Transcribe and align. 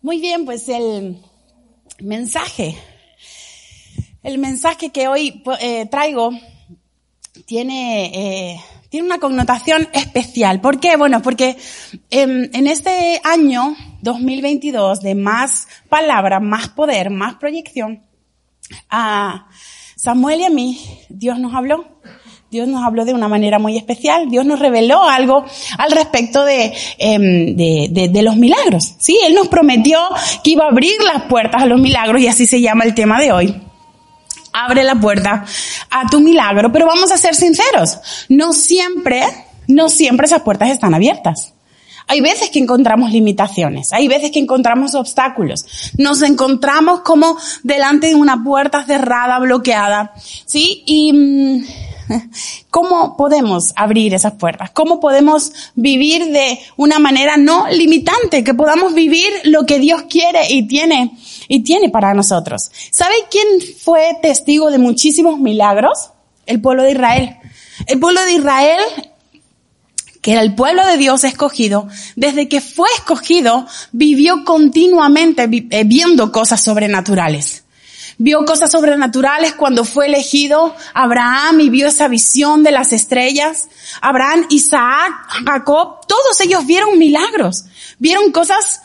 Muy 0.00 0.20
bien, 0.20 0.44
pues 0.46 0.68
el 0.68 1.22
mensaje, 2.00 2.78
el 4.22 4.38
mensaje 4.38 4.90
que 4.90 5.06
hoy 5.06 5.42
eh, 5.60 5.86
traigo 5.86 6.30
tiene, 7.44 8.06
eh, 8.54 8.60
tiene 8.88 9.06
una 9.06 9.18
connotación 9.18 9.86
especial. 9.92 10.60
¿Por 10.60 10.80
qué? 10.80 10.96
Bueno, 10.96 11.20
porque 11.20 11.58
en, 12.10 12.50
en 12.54 12.66
este 12.66 13.20
año 13.22 13.76
2022 14.00 15.02
de 15.02 15.14
más 15.14 15.68
palabra, 15.88 16.40
más 16.40 16.68
poder, 16.68 17.10
más 17.10 17.34
proyección, 17.34 18.02
a 18.88 19.48
Samuel 19.96 20.40
y 20.40 20.44
a 20.44 20.50
mí 20.50 21.04
Dios 21.08 21.38
nos 21.38 21.54
habló 21.54 22.00
Dios 22.50 22.66
nos 22.66 22.82
habló 22.82 23.04
de 23.04 23.12
una 23.12 23.28
manera 23.28 23.58
muy 23.58 23.76
especial. 23.76 24.30
Dios 24.30 24.46
nos 24.46 24.58
reveló 24.58 25.06
algo 25.06 25.44
al 25.76 25.92
respecto 25.92 26.44
de, 26.46 26.72
em, 26.96 27.54
de, 27.54 27.88
de, 27.90 28.08
de, 28.08 28.22
los 28.22 28.36
milagros. 28.36 28.94
Sí, 28.98 29.18
Él 29.22 29.34
nos 29.34 29.48
prometió 29.48 30.00
que 30.42 30.52
iba 30.52 30.64
a 30.64 30.70
abrir 30.70 30.94
las 31.02 31.24
puertas 31.24 31.62
a 31.62 31.66
los 31.66 31.78
milagros 31.78 32.22
y 32.22 32.26
así 32.26 32.46
se 32.46 32.62
llama 32.62 32.84
el 32.84 32.94
tema 32.94 33.20
de 33.20 33.32
hoy. 33.32 33.54
Abre 34.54 34.82
la 34.82 34.94
puerta 34.94 35.44
a 35.90 36.06
tu 36.08 36.20
milagro, 36.20 36.72
pero 36.72 36.86
vamos 36.86 37.12
a 37.12 37.18
ser 37.18 37.34
sinceros. 37.34 37.98
No 38.30 38.54
siempre, 38.54 39.24
no 39.66 39.90
siempre 39.90 40.24
esas 40.24 40.40
puertas 40.40 40.70
están 40.70 40.94
abiertas. 40.94 41.52
Hay 42.06 42.22
veces 42.22 42.48
que 42.48 42.58
encontramos 42.58 43.12
limitaciones, 43.12 43.92
hay 43.92 44.08
veces 44.08 44.30
que 44.30 44.38
encontramos 44.38 44.94
obstáculos. 44.94 45.66
Nos 45.98 46.22
encontramos 46.22 47.00
como 47.00 47.36
delante 47.62 48.06
de 48.06 48.14
una 48.14 48.42
puerta 48.42 48.82
cerrada, 48.86 49.38
bloqueada, 49.38 50.14
¿sí? 50.46 50.82
Y, 50.86 51.12
mm, 51.12 51.64
¿Cómo 52.70 53.16
podemos 53.16 53.72
abrir 53.76 54.14
esas 54.14 54.34
puertas? 54.34 54.70
¿Cómo 54.70 55.00
podemos 55.00 55.52
vivir 55.74 56.26
de 56.26 56.58
una 56.76 56.98
manera 56.98 57.36
no 57.36 57.68
limitante? 57.70 58.44
Que 58.44 58.54
podamos 58.54 58.94
vivir 58.94 59.28
lo 59.44 59.66
que 59.66 59.78
Dios 59.78 60.02
quiere 60.08 60.50
y 60.50 60.66
tiene, 60.66 61.16
y 61.48 61.62
tiene 61.62 61.88
para 61.88 62.14
nosotros. 62.14 62.70
¿Sabe 62.90 63.14
quién 63.30 63.46
fue 63.78 64.16
testigo 64.22 64.70
de 64.70 64.78
muchísimos 64.78 65.38
milagros? 65.38 66.10
El 66.46 66.60
pueblo 66.60 66.82
de 66.82 66.92
Israel. 66.92 67.36
El 67.86 68.00
pueblo 68.00 68.24
de 68.24 68.32
Israel 68.32 68.80
que 70.20 70.32
era 70.32 70.40
el 70.42 70.56
pueblo 70.56 70.84
de 70.84 70.96
Dios 70.96 71.22
escogido, 71.22 71.86
desde 72.16 72.48
que 72.48 72.60
fue 72.60 72.88
escogido, 72.96 73.66
vivió 73.92 74.44
continuamente 74.44 75.48
eh, 75.70 75.84
viendo 75.84 76.32
cosas 76.32 76.60
sobrenaturales 76.60 77.62
vio 78.18 78.44
cosas 78.44 78.70
sobrenaturales 78.72 79.54
cuando 79.54 79.84
fue 79.84 80.06
elegido 80.06 80.74
Abraham 80.92 81.60
y 81.60 81.70
vio 81.70 81.86
esa 81.86 82.08
visión 82.08 82.62
de 82.62 82.72
las 82.72 82.92
estrellas. 82.92 83.68
Abraham, 84.00 84.46
Isaac, 84.50 85.12
Jacob, 85.46 86.00
todos 86.06 86.40
ellos 86.40 86.66
vieron 86.66 86.98
milagros, 86.98 87.64
vieron 87.98 88.32
cosas 88.32 88.82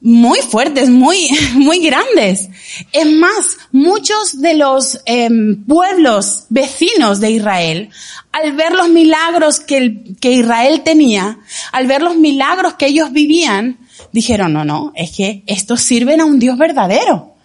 muy 0.00 0.38
fuertes, 0.40 0.88
muy, 0.88 1.28
muy 1.54 1.80
grandes. 1.80 2.48
Es 2.92 3.10
más, 3.10 3.58
muchos 3.72 4.40
de 4.40 4.54
los 4.54 5.00
eh, 5.04 5.28
pueblos 5.66 6.44
vecinos 6.48 7.20
de 7.20 7.32
Israel, 7.32 7.90
al 8.30 8.52
ver 8.52 8.72
los 8.72 8.88
milagros 8.88 9.58
que, 9.58 10.14
que 10.20 10.32
Israel 10.32 10.82
tenía, 10.84 11.40
al 11.72 11.86
ver 11.86 12.02
los 12.02 12.16
milagros 12.16 12.74
que 12.74 12.86
ellos 12.86 13.12
vivían, 13.12 13.78
dijeron, 14.12 14.52
no, 14.52 14.64
no, 14.64 14.92
es 14.94 15.16
que 15.16 15.42
estos 15.46 15.80
sirven 15.80 16.20
a 16.20 16.24
un 16.24 16.38
Dios 16.38 16.56
verdadero. 16.56 17.35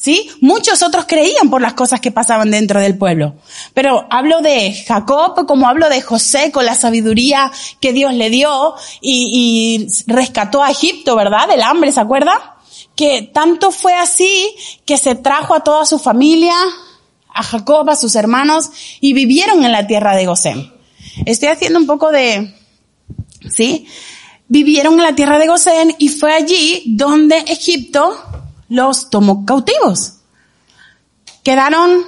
¿Sí? 0.00 0.30
Muchos 0.40 0.82
otros 0.82 1.04
creían 1.06 1.50
por 1.50 1.60
las 1.60 1.74
cosas 1.74 2.00
que 2.00 2.10
pasaban 2.10 2.50
dentro 2.50 2.80
del 2.80 2.96
pueblo. 2.96 3.34
Pero 3.74 4.06
hablo 4.08 4.40
de 4.40 4.72
Jacob 4.88 5.44
como 5.46 5.68
hablo 5.68 5.90
de 5.90 6.00
José 6.00 6.50
con 6.50 6.64
la 6.64 6.74
sabiduría 6.74 7.52
que 7.82 7.92
Dios 7.92 8.14
le 8.14 8.30
dio 8.30 8.74
y, 9.02 9.88
rescató 10.06 10.62
a 10.62 10.70
Egipto, 10.70 11.16
¿verdad? 11.16 11.48
Del 11.48 11.60
hambre, 11.60 11.92
¿se 11.92 12.00
acuerda? 12.00 12.56
Que 12.96 13.30
tanto 13.34 13.72
fue 13.72 13.94
así 13.94 14.56
que 14.86 14.96
se 14.96 15.16
trajo 15.16 15.54
a 15.54 15.60
toda 15.60 15.84
su 15.84 15.98
familia, 15.98 16.54
a 17.28 17.42
Jacob, 17.42 17.90
a 17.90 17.94
sus 17.94 18.16
hermanos 18.16 18.70
y 19.02 19.12
vivieron 19.12 19.66
en 19.66 19.72
la 19.72 19.86
tierra 19.86 20.16
de 20.16 20.24
Gosén. 20.24 20.72
Estoy 21.26 21.50
haciendo 21.50 21.78
un 21.78 21.86
poco 21.86 22.10
de, 22.10 22.54
¿sí? 23.50 23.86
Vivieron 24.48 24.94
en 24.94 25.02
la 25.02 25.14
tierra 25.14 25.38
de 25.38 25.46
Gosén 25.46 25.94
y 25.98 26.08
fue 26.08 26.32
allí 26.32 26.84
donde 26.86 27.36
Egipto 27.36 28.16
los 28.70 29.10
tomó 29.10 29.44
cautivos. 29.44 30.14
Quedaron, 31.44 32.04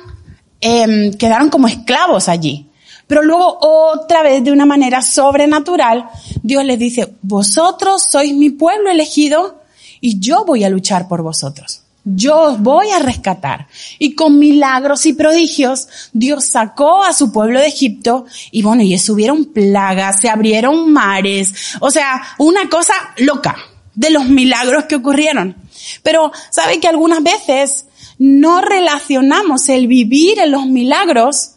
eh, 0.62 1.10
quedaron 1.18 1.50
como 1.50 1.68
esclavos 1.68 2.30
allí. 2.30 2.70
Pero 3.06 3.22
luego 3.22 3.58
otra 3.60 4.22
vez 4.22 4.42
de 4.42 4.52
una 4.52 4.64
manera 4.64 5.02
sobrenatural, 5.02 6.08
Dios 6.42 6.64
les 6.64 6.78
dice, 6.78 7.14
vosotros 7.20 8.04
sois 8.08 8.32
mi 8.32 8.48
pueblo 8.48 8.90
elegido 8.90 9.60
y 10.00 10.18
yo 10.18 10.46
voy 10.46 10.64
a 10.64 10.70
luchar 10.70 11.08
por 11.08 11.20
vosotros. 11.22 11.82
Yo 12.04 12.40
os 12.42 12.60
voy 12.60 12.90
a 12.90 12.98
rescatar. 12.98 13.68
Y 13.98 14.14
con 14.14 14.38
milagros 14.38 15.06
y 15.06 15.12
prodigios, 15.12 15.88
Dios 16.12 16.46
sacó 16.46 17.04
a 17.04 17.12
su 17.12 17.32
pueblo 17.32 17.60
de 17.60 17.66
Egipto 17.66 18.24
y 18.50 18.62
bueno, 18.62 18.82
y 18.82 18.96
subieron 18.98 19.44
plagas, 19.46 20.20
se 20.20 20.28
abrieron 20.28 20.92
mares. 20.92 21.52
O 21.80 21.90
sea, 21.90 22.22
una 22.38 22.68
cosa 22.68 22.94
loca 23.18 23.56
de 23.94 24.10
los 24.10 24.26
milagros 24.26 24.84
que 24.84 24.96
ocurrieron. 24.96 25.61
Pero 26.02 26.32
sabe 26.50 26.80
que 26.80 26.88
algunas 26.88 27.22
veces 27.22 27.86
no 28.18 28.60
relacionamos 28.60 29.68
el 29.68 29.86
vivir 29.86 30.38
en 30.38 30.50
los 30.50 30.66
milagros 30.66 31.52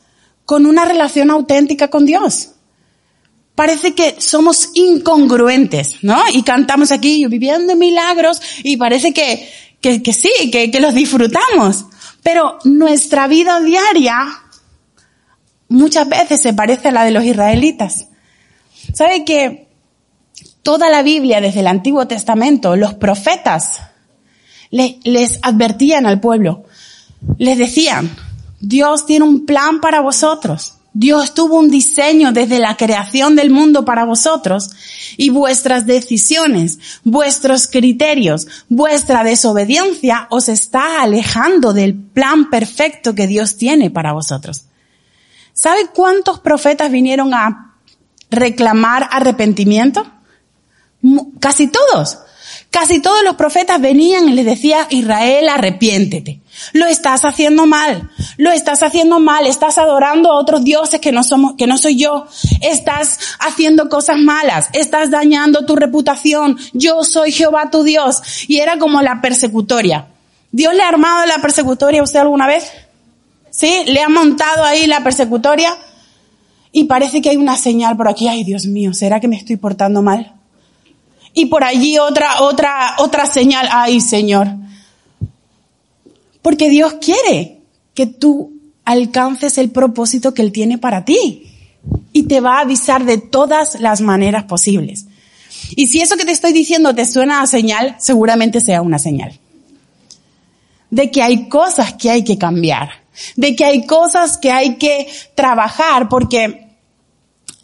con 0.46 0.66
una 0.66 0.86
relación 0.86 1.32
auténtica 1.32 1.90
con 1.90 2.06
Dios. 2.06 2.50
Parece 3.56 3.96
que 3.96 4.16
somos 4.20 4.70
incongruentes, 4.74 5.98
¿no? 6.02 6.22
Y 6.34 6.44
cantamos 6.44 6.92
aquí 6.92 7.26
viviendo 7.28 7.76
milagros 7.76 8.42
y 8.64 8.78
parece 8.78 9.14
que, 9.14 9.50
que, 9.82 10.14
sí, 10.14 10.32
que 10.52 10.80
los 10.80 10.94
disfrutamos. 10.94 11.86
Pero 12.22 12.58
nuestra 12.64 13.28
vida 13.28 13.62
diaria 13.62 14.18
muchas 15.70 16.08
veces 16.10 16.42
se 16.42 16.54
parece 16.54 16.90
a 16.90 16.92
la 16.92 17.06
de 17.06 17.12
los 17.12 17.24
israelitas. 17.24 18.08
¿Sabe 18.94 19.26
que 19.26 19.68
toda 20.64 20.90
la 20.90 21.04
Biblia, 21.04 21.42
desde 21.42 21.60
el 21.62 21.68
Antiguo 21.68 22.08
Testamento, 22.08 22.76
los 22.76 22.94
profetas 22.96 23.82
les 24.72 25.40
advertían 25.42 26.06
al 26.06 26.20
pueblo, 26.20 26.64
les 27.38 27.58
decían, 27.58 28.16
Dios 28.60 29.06
tiene 29.06 29.26
un 29.26 29.46
plan 29.46 29.80
para 29.82 30.02
vosotros. 30.02 30.76
Dios 30.98 31.34
tuvo 31.34 31.60
un 31.60 31.70
diseño 31.70 32.32
desde 32.32 32.58
la 32.58 32.78
creación 32.78 33.36
del 33.36 33.50
mundo 33.50 33.84
para 33.84 34.06
vosotros 34.06 34.70
y 35.18 35.30
vuestras 35.30 35.86
decisiones, 35.86 36.80
vuestros 37.04 37.68
criterios, 37.68 38.48
vuestra 38.70 39.26
desobediencia 39.26 40.28
os 40.30 40.48
está 40.48 41.02
alejando 41.02 41.74
del 41.74 41.96
plan 41.96 42.50
perfecto 42.50 43.14
que 43.14 43.28
Dios 43.28 43.58
tiene 43.58 43.90
para 43.90 44.14
vosotros. 44.14 44.68
¿Sabe 45.52 45.88
cuántos 45.94 46.40
profetas 46.40 46.90
vinieron 46.90 47.34
a 47.34 47.76
reclamar 48.32 49.10
arrepentimiento? 49.12 50.06
Casi 51.42 51.68
todos. 51.68 52.20
Casi 52.76 53.00
todos 53.00 53.24
los 53.24 53.36
profetas 53.36 53.80
venían 53.80 54.28
y 54.28 54.34
les 54.34 54.44
decía, 54.44 54.86
Israel, 54.90 55.48
arrepiéntete. 55.48 56.42
Lo 56.74 56.86
estás 56.88 57.24
haciendo 57.24 57.66
mal. 57.66 58.12
Lo 58.36 58.52
estás 58.52 58.84
haciendo 58.84 59.22
mal. 59.22 59.48
Estás 59.48 59.78
adorando 59.78 60.30
a 60.30 60.36
otros 60.36 60.62
dioses 60.62 61.00
que 61.00 61.14
no 61.14 61.24
somos, 61.24 61.54
que 61.58 61.68
no 61.68 61.78
soy 61.78 61.96
yo. 61.96 62.28
Estás 62.60 63.18
haciendo 63.40 63.88
cosas 63.88 64.18
malas. 64.18 64.68
Estás 64.74 65.10
dañando 65.10 65.66
tu 65.66 65.78
reputación. 65.78 66.58
Yo 66.74 67.06
soy 67.06 67.32
Jehová 67.32 67.70
tu 67.72 67.84
Dios. 67.84 68.22
Y 68.50 68.58
era 68.58 68.78
como 68.78 69.02
la 69.02 69.22
persecutoria. 69.22 70.08
¿Dios 70.52 70.74
le 70.74 70.84
ha 70.84 70.90
armado 70.90 71.26
la 71.28 71.38
persecutoria 71.38 72.02
a 72.02 72.04
usted 72.04 72.20
alguna 72.20 72.46
vez? 72.46 72.74
¿Sí? 73.52 73.84
¿Le 73.86 74.02
ha 74.02 74.10
montado 74.10 74.66
ahí 74.66 74.86
la 74.86 75.02
persecutoria? 75.02 75.78
Y 76.74 76.84
parece 76.84 77.22
que 77.22 77.30
hay 77.30 77.38
una 77.38 77.56
señal 77.56 77.96
por 77.96 78.10
aquí. 78.10 78.28
Ay, 78.28 78.44
Dios 78.44 78.66
mío, 78.66 78.94
¿será 78.94 79.22
que 79.22 79.30
me 79.30 79.38
estoy 79.38 79.56
portando 79.56 80.02
mal? 80.02 80.36
Y 81.36 81.48
por 81.48 81.66
allí 81.66 82.00
otra, 82.00 82.42
otra, 82.42 82.96
otra 82.98 83.26
señal. 83.26 83.68
Ay, 83.70 84.00
Señor. 84.00 84.48
Porque 86.42 86.70
Dios 86.70 86.96
quiere 87.02 87.60
que 87.94 88.08
tú 88.08 88.54
alcances 88.86 89.58
el 89.58 89.70
propósito 89.70 90.34
que 90.34 90.42
Él 90.42 90.54
tiene 90.54 90.78
para 90.78 91.04
ti. 91.04 91.52
Y 92.14 92.24
te 92.24 92.40
va 92.40 92.58
a 92.58 92.62
avisar 92.62 93.04
de 93.04 93.18
todas 93.18 93.82
las 93.82 94.00
maneras 94.00 94.46
posibles. 94.46 95.08
Y 95.76 95.88
si 95.88 96.00
eso 96.00 96.16
que 96.16 96.24
te 96.24 96.32
estoy 96.32 96.54
diciendo 96.54 96.96
te 96.96 97.06
suena 97.06 97.42
a 97.42 97.48
señal, 97.48 97.98
seguramente 98.00 98.62
sea 98.62 98.82
una 98.82 98.98
señal. 98.98 99.38
De 100.90 101.12
que 101.12 101.22
hay 101.22 101.50
cosas 101.50 101.94
que 101.96 102.12
hay 102.12 102.24
que 102.24 102.38
cambiar. 102.38 102.92
De 103.36 103.58
que 103.58 103.66
hay 103.66 103.86
cosas 103.86 104.38
que 104.38 104.52
hay 104.52 104.78
que 104.78 105.08
trabajar 105.36 106.08
porque 106.08 106.70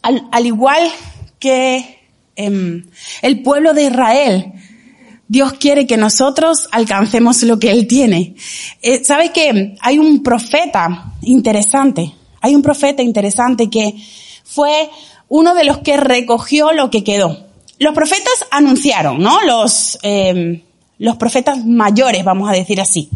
al, 0.01 0.27
al 0.29 0.45
igual 0.45 0.91
que 1.39 2.00
Em, 2.45 2.85
el 3.21 3.41
pueblo 3.43 3.73
de 3.73 3.83
Israel, 3.83 4.53
Dios 5.27 5.53
quiere 5.53 5.85
que 5.85 5.97
nosotros 5.97 6.67
alcancemos 6.71 7.43
lo 7.43 7.59
que 7.59 7.71
Él 7.71 7.87
tiene. 7.87 8.35
Eh, 8.81 9.03
¿Sabe 9.03 9.31
que 9.31 9.75
hay 9.79 9.99
un 9.99 10.23
profeta 10.23 11.13
interesante? 11.21 12.13
Hay 12.41 12.55
un 12.55 12.61
profeta 12.61 13.03
interesante 13.03 13.69
que 13.69 13.93
fue 14.43 14.89
uno 15.29 15.53
de 15.53 15.63
los 15.63 15.77
que 15.79 15.97
recogió 15.97 16.73
lo 16.73 16.89
que 16.89 17.03
quedó. 17.03 17.45
Los 17.79 17.93
profetas 17.93 18.45
anunciaron, 18.49 19.21
¿no? 19.21 19.41
Los, 19.43 19.99
eh, 20.03 20.63
los 20.97 21.15
profetas 21.17 21.65
mayores, 21.65 22.23
vamos 22.23 22.49
a 22.49 22.53
decir 22.53 22.81
así. 22.81 23.09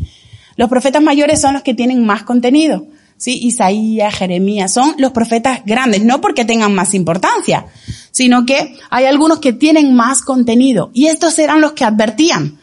Los 0.55 0.69
profetas 0.69 1.01
mayores 1.01 1.41
son 1.41 1.53
los 1.53 1.63
que 1.63 1.73
tienen 1.73 2.05
más 2.05 2.23
contenido. 2.23 2.85
¿sí? 3.17 3.39
Isaías, 3.43 4.15
Jeremías, 4.15 4.73
son 4.73 4.95
los 4.97 5.11
profetas 5.11 5.61
grandes, 5.65 6.03
no 6.03 6.21
porque 6.21 6.45
tengan 6.45 6.73
más 6.73 6.93
importancia, 6.93 7.65
sino 8.15 8.45
que 8.45 8.77
hay 8.89 9.07
algunos 9.07 9.39
que 9.39 9.51
tienen 9.51 9.93
más 9.93 10.21
contenido. 10.21 10.89
Y 10.93 11.07
estos 11.07 11.37
eran 11.37 11.59
los 11.59 11.73
que 11.73 11.83
advertían. 11.83 12.57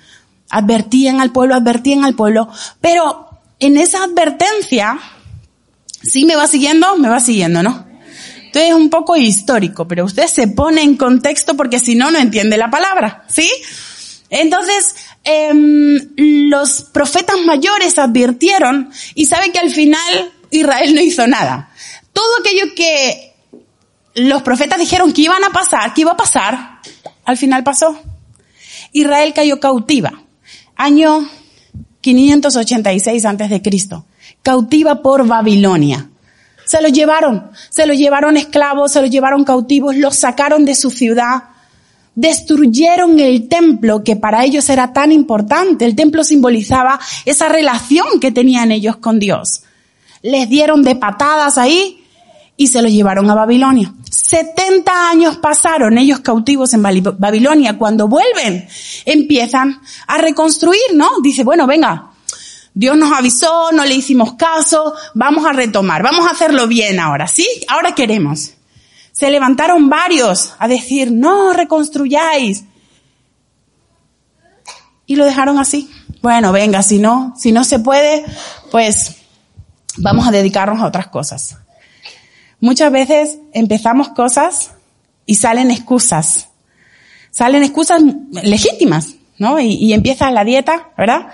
Advertían 0.48 1.20
al 1.20 1.30
pueblo, 1.30 1.54
advertían 1.54 2.06
al 2.06 2.14
pueblo. 2.14 2.48
Pero 2.80 3.28
en 3.60 3.76
esa 3.76 4.02
advertencia, 4.02 4.98
¿sí 6.02 6.24
me 6.24 6.36
va 6.36 6.46
siguiendo? 6.46 6.96
Me 6.96 7.10
va 7.10 7.20
siguiendo, 7.20 7.62
¿no? 7.62 7.84
Entonces 8.46 8.70
es 8.70 8.74
un 8.74 8.88
poco 8.88 9.14
histórico, 9.14 9.86
pero 9.86 10.06
usted 10.06 10.26
se 10.26 10.48
pone 10.48 10.80
en 10.80 10.96
contexto 10.96 11.54
porque 11.54 11.78
si 11.80 11.96
no, 11.96 12.10
no 12.10 12.18
entiende 12.18 12.56
la 12.56 12.70
palabra, 12.70 13.26
¿sí? 13.28 13.50
Entonces, 14.30 14.96
em, 15.22 16.14
los 16.16 16.84
profetas 16.94 17.36
mayores 17.44 17.98
advirtieron 17.98 18.90
y 19.14 19.26
sabe 19.26 19.52
que 19.52 19.58
al 19.58 19.68
final 19.68 20.32
Israel 20.50 20.94
no 20.94 21.02
hizo 21.02 21.26
nada. 21.26 21.68
Todo 22.14 22.38
aquello 22.40 22.74
que 22.74 23.31
los 24.14 24.42
profetas 24.42 24.78
dijeron 24.78 25.12
que 25.12 25.22
iban 25.22 25.42
a 25.44 25.50
pasar, 25.50 25.94
que 25.94 26.02
iba 26.02 26.12
a 26.12 26.16
pasar, 26.16 26.80
al 27.24 27.36
final 27.36 27.62
pasó. 27.62 27.98
Israel 28.92 29.32
cayó 29.34 29.58
cautiva. 29.60 30.22
Año 30.76 31.28
586 32.00 33.24
antes 33.24 33.50
de 33.50 33.62
Cristo. 33.62 34.04
Cautiva 34.42 35.02
por 35.02 35.26
Babilonia. 35.26 36.10
Se 36.66 36.80
lo 36.80 36.88
llevaron, 36.88 37.50
se 37.70 37.86
lo 37.86 37.94
llevaron 37.94 38.36
esclavos, 38.36 38.92
se 38.92 39.00
lo 39.00 39.06
llevaron 39.06 39.44
cautivos, 39.44 39.96
los 39.96 40.16
sacaron 40.16 40.64
de 40.64 40.74
su 40.74 40.90
ciudad, 40.90 41.44
destruyeron 42.14 43.18
el 43.18 43.48
templo 43.48 44.04
que 44.04 44.16
para 44.16 44.44
ellos 44.44 44.68
era 44.70 44.92
tan 44.92 45.12
importante. 45.12 45.84
El 45.84 45.96
templo 45.96 46.24
simbolizaba 46.24 47.00
esa 47.24 47.48
relación 47.48 48.20
que 48.20 48.30
tenían 48.30 48.72
ellos 48.72 48.96
con 48.96 49.18
Dios 49.18 49.62
les 50.22 50.48
dieron 50.48 50.82
de 50.82 50.96
patadas 50.96 51.58
ahí 51.58 52.01
y 52.56 52.66
se 52.66 52.82
los 52.82 52.92
llevaron 52.92 53.28
a 53.30 53.34
Babilonia. 53.34 53.92
70 54.10 55.10
años 55.10 55.36
pasaron 55.38 55.98
ellos 55.98 56.20
cautivos 56.20 56.72
en 56.74 56.82
Babilonia. 56.82 57.78
Cuando 57.78 58.08
vuelven, 58.08 58.68
empiezan 59.04 59.80
a 60.06 60.18
reconstruir, 60.18 60.80
¿no? 60.94 61.08
Dice, 61.22 61.44
bueno, 61.44 61.66
venga, 61.66 62.12
Dios 62.74 62.96
nos 62.96 63.12
avisó, 63.12 63.72
no 63.72 63.84
le 63.84 63.94
hicimos 63.94 64.34
caso, 64.34 64.94
vamos 65.14 65.44
a 65.44 65.52
retomar, 65.52 66.02
vamos 66.02 66.26
a 66.26 66.30
hacerlo 66.30 66.66
bien 66.66 67.00
ahora, 67.00 67.26
¿sí? 67.26 67.46
Ahora 67.68 67.94
queremos. 67.94 68.52
Se 69.12 69.30
levantaron 69.30 69.90
varios 69.90 70.54
a 70.58 70.68
decir, 70.68 71.12
no 71.12 71.52
reconstruyáis. 71.52 72.64
Y 75.06 75.16
lo 75.16 75.24
dejaron 75.26 75.58
así. 75.58 75.90
Bueno, 76.22 76.52
venga, 76.52 76.82
si 76.82 76.98
no, 76.98 77.34
si 77.36 77.52
no 77.52 77.64
se 77.64 77.78
puede, 77.78 78.24
pues 78.70 79.16
vamos 79.98 80.26
a 80.26 80.30
dedicarnos 80.30 80.80
a 80.80 80.86
otras 80.86 81.08
cosas. 81.08 81.56
Muchas 82.62 82.92
veces 82.92 83.38
empezamos 83.52 84.10
cosas 84.10 84.70
y 85.26 85.34
salen 85.34 85.72
excusas. 85.72 86.48
Salen 87.32 87.64
excusas 87.64 88.00
legítimas, 88.30 89.16
¿no? 89.36 89.58
Y, 89.58 89.92
empieza 89.92 90.30
la 90.30 90.44
dieta, 90.44 90.90
¿verdad? 90.96 91.26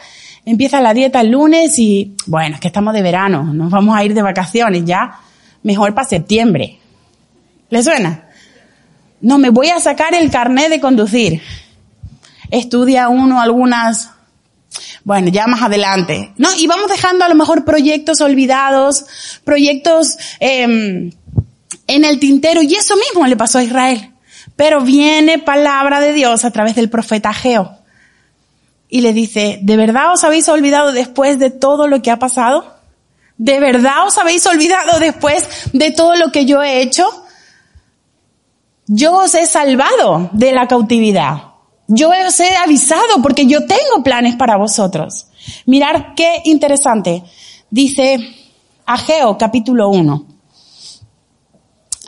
Empieza 0.46 0.80
la 0.80 0.94
dieta 0.94 1.20
el 1.20 1.32
lunes 1.32 1.78
y, 1.78 2.14
bueno, 2.25 2.54
es 2.54 2.62
que 2.62 2.69
estamos 2.69 2.94
de 2.94 3.02
verano, 3.02 3.44
nos 3.52 3.70
vamos 3.70 3.94
a 3.94 4.02
ir 4.04 4.14
de 4.14 4.22
vacaciones 4.22 4.86
ya, 4.86 5.20
mejor 5.62 5.94
para 5.94 6.08
septiembre. 6.08 6.78
¿Le 7.69 7.82
suena? 7.82 8.25
No, 9.20 9.36
me 9.36 9.50
voy 9.50 9.69
a 9.69 9.80
sacar 9.80 10.14
el 10.14 10.30
carnet 10.30 10.70
de 10.70 10.80
conducir. 10.80 11.42
Estudia 12.50 13.10
uno 13.10 13.38
algunas 13.38 14.12
bueno, 15.04 15.28
ya 15.28 15.46
más 15.46 15.62
adelante, 15.62 16.32
¿no? 16.36 16.48
Y 16.54 16.66
vamos 16.66 16.90
dejando 16.90 17.25
a 17.25 17.28
lo 17.28 17.34
mejor 17.34 17.64
proyectos 17.64 18.20
olvidados, 18.20 19.06
proyectos 19.42 20.19
eh, 20.38 21.10
en 21.86 22.04
el 22.04 22.18
tintero, 22.18 22.62
y 22.62 22.74
eso 22.74 22.96
mismo 22.96 23.26
le 23.26 23.36
pasó 23.36 23.58
a 23.58 23.62
Israel. 23.62 24.14
Pero 24.56 24.80
viene 24.80 25.38
palabra 25.38 26.00
de 26.00 26.12
Dios 26.12 26.44
a 26.44 26.50
través 26.50 26.74
del 26.74 26.90
profeta 26.90 27.32
Geo. 27.32 27.78
Y 28.88 29.02
le 29.02 29.12
dice, 29.12 29.58
¿de 29.62 29.76
verdad 29.76 30.12
os 30.12 30.24
habéis 30.24 30.48
olvidado 30.48 30.92
después 30.92 31.38
de 31.38 31.50
todo 31.50 31.88
lo 31.88 32.00
que 32.02 32.10
ha 32.10 32.18
pasado? 32.18 32.78
¿De 33.36 33.60
verdad 33.60 34.06
os 34.06 34.18
habéis 34.18 34.46
olvidado 34.46 34.98
después 34.98 35.46
de 35.72 35.90
todo 35.90 36.16
lo 36.16 36.32
que 36.32 36.44
yo 36.44 36.62
he 36.62 36.82
hecho? 36.82 37.06
Yo 38.86 39.18
os 39.18 39.34
he 39.34 39.46
salvado 39.46 40.30
de 40.32 40.52
la 40.52 40.66
cautividad. 40.66 41.42
Yo 41.86 42.10
os 42.10 42.40
he 42.40 42.56
avisado 42.56 43.22
porque 43.22 43.46
yo 43.46 43.66
tengo 43.66 44.02
planes 44.02 44.36
para 44.36 44.56
vosotros. 44.56 45.28
Mirar 45.66 46.14
qué 46.16 46.42
interesante. 46.44 47.22
Dice 47.70 48.18
Ageo 48.86 49.36
capítulo 49.36 49.90
1. 49.90 50.38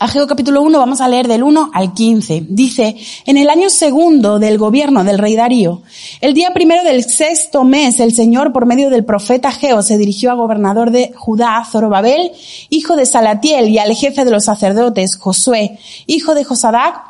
Ageo 0.01 0.27
capítulo 0.27 0.63
1 0.63 0.79
vamos 0.79 1.03
a 1.03 1.09
leer 1.09 1.29
del 1.29 1.43
1 1.43 1.73
al 1.75 1.93
15. 1.93 2.47
Dice, 2.49 2.97
en 3.27 3.37
el 3.37 3.51
año 3.51 3.69
segundo 3.69 4.39
del 4.39 4.57
gobierno 4.57 5.05
del 5.05 5.19
rey 5.19 5.37
Darío, 5.37 5.83
el 6.23 6.33
día 6.33 6.55
primero 6.55 6.83
del 6.85 7.05
sexto 7.05 7.65
mes, 7.65 8.01
el 8.01 8.15
Señor 8.15 8.51
por 8.51 8.65
medio 8.65 8.89
del 8.89 9.05
profeta 9.05 9.51
Ageo 9.51 9.83
se 9.83 9.99
dirigió 9.99 10.31
al 10.31 10.39
gobernador 10.39 10.91
de 10.91 11.13
Judá, 11.15 11.63
Zorobabel, 11.71 12.33
hijo 12.71 12.97
de 12.97 13.05
Salatiel, 13.05 13.69
y 13.69 13.77
al 13.77 13.95
jefe 13.95 14.25
de 14.25 14.31
los 14.31 14.47
sacerdotes, 14.47 15.19
Josué, 15.19 15.79
hijo 16.07 16.35
de 16.35 16.45
Josadac, 16.45 17.03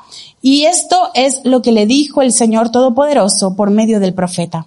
y 0.42 0.64
esto 0.64 1.10
es 1.14 1.42
lo 1.44 1.62
que 1.62 1.70
le 1.70 1.86
dijo 1.86 2.22
el 2.22 2.32
Señor 2.32 2.72
Todopoderoso 2.72 3.54
por 3.54 3.70
medio 3.70 4.00
del 4.00 4.14
profeta. 4.14 4.66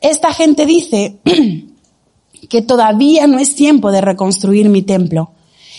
Esta 0.00 0.34
gente 0.34 0.66
dice 0.66 1.20
que 2.48 2.62
todavía 2.62 3.28
no 3.28 3.38
es 3.38 3.54
tiempo 3.54 3.92
de 3.92 4.00
reconstruir 4.00 4.68
mi 4.68 4.82
templo. 4.82 5.30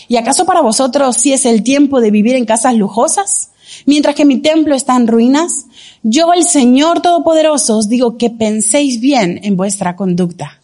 ¿Y 0.08 0.16
acaso 0.16 0.44
para 0.44 0.60
vosotros 0.60 1.16
sí 1.16 1.32
es 1.32 1.46
el 1.46 1.62
tiempo 1.62 2.00
de 2.00 2.10
vivir 2.10 2.34
en 2.34 2.44
casas 2.44 2.74
lujosas? 2.74 3.50
Mientras 3.86 4.14
que 4.14 4.24
mi 4.24 4.38
templo 4.38 4.74
está 4.74 4.96
en 4.96 5.06
ruinas, 5.06 5.66
yo 6.02 6.32
el 6.32 6.44
Señor 6.44 7.00
Todopoderoso 7.00 7.78
os 7.78 7.88
digo 7.88 8.18
que 8.18 8.30
penséis 8.30 9.00
bien 9.00 9.40
en 9.42 9.56
vuestra 9.56 9.96
conducta. 9.96 10.58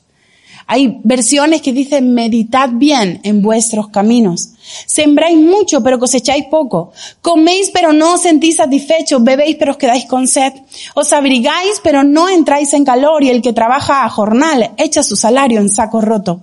Hay 0.70 1.00
versiones 1.02 1.62
que 1.62 1.72
dicen 1.72 2.12
meditad 2.12 2.68
bien 2.74 3.20
en 3.22 3.40
vuestros 3.40 3.88
caminos. 3.88 4.50
Sembráis 4.86 5.38
mucho, 5.38 5.82
pero 5.82 5.98
cosecháis 5.98 6.44
poco. 6.50 6.92
Coméis, 7.22 7.70
pero 7.72 7.94
no 7.94 8.12
os 8.12 8.20
sentís 8.20 8.56
satisfechos. 8.56 9.24
Bebéis, 9.24 9.56
pero 9.56 9.72
os 9.72 9.78
quedáis 9.78 10.04
con 10.04 10.28
sed. 10.28 10.52
Os 10.94 11.10
abrigáis, 11.14 11.80
pero 11.82 12.04
no 12.04 12.28
entráis 12.28 12.74
en 12.74 12.84
calor. 12.84 13.24
Y 13.24 13.30
el 13.30 13.40
que 13.40 13.54
trabaja 13.54 14.04
a 14.04 14.10
jornal 14.10 14.72
echa 14.76 15.02
su 15.02 15.16
salario 15.16 15.58
en 15.58 15.70
saco 15.70 16.02
roto. 16.02 16.42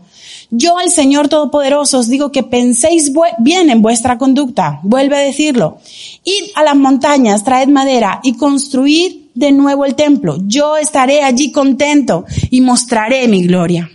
Yo, 0.52 0.78
al 0.78 0.92
Señor 0.92 1.28
Todopoderoso, 1.28 2.00
os 2.00 2.08
digo 2.08 2.32
que 2.32 2.44
penséis 2.44 3.12
bien 3.40 3.70
en 3.70 3.82
vuestra 3.82 4.18
conducta. 4.18 4.80
Vuelve 4.84 5.18
a 5.18 5.20
decirlo. 5.20 5.78
Id 6.24 6.52
a 6.56 6.64
las 6.64 6.76
montañas, 6.76 7.44
traed 7.44 7.68
madera 7.68 8.20
y 8.24 8.34
construid 8.34 9.26
de 9.34 9.52
nuevo 9.52 9.86
el 9.86 9.96
templo. 9.96 10.38
Yo 10.46 10.78
estaré 10.78 11.24
allí 11.24 11.52
contento 11.52 12.26
y 12.50 12.62
mostraré 12.62 13.28
mi 13.28 13.44
gloria. 13.44 13.90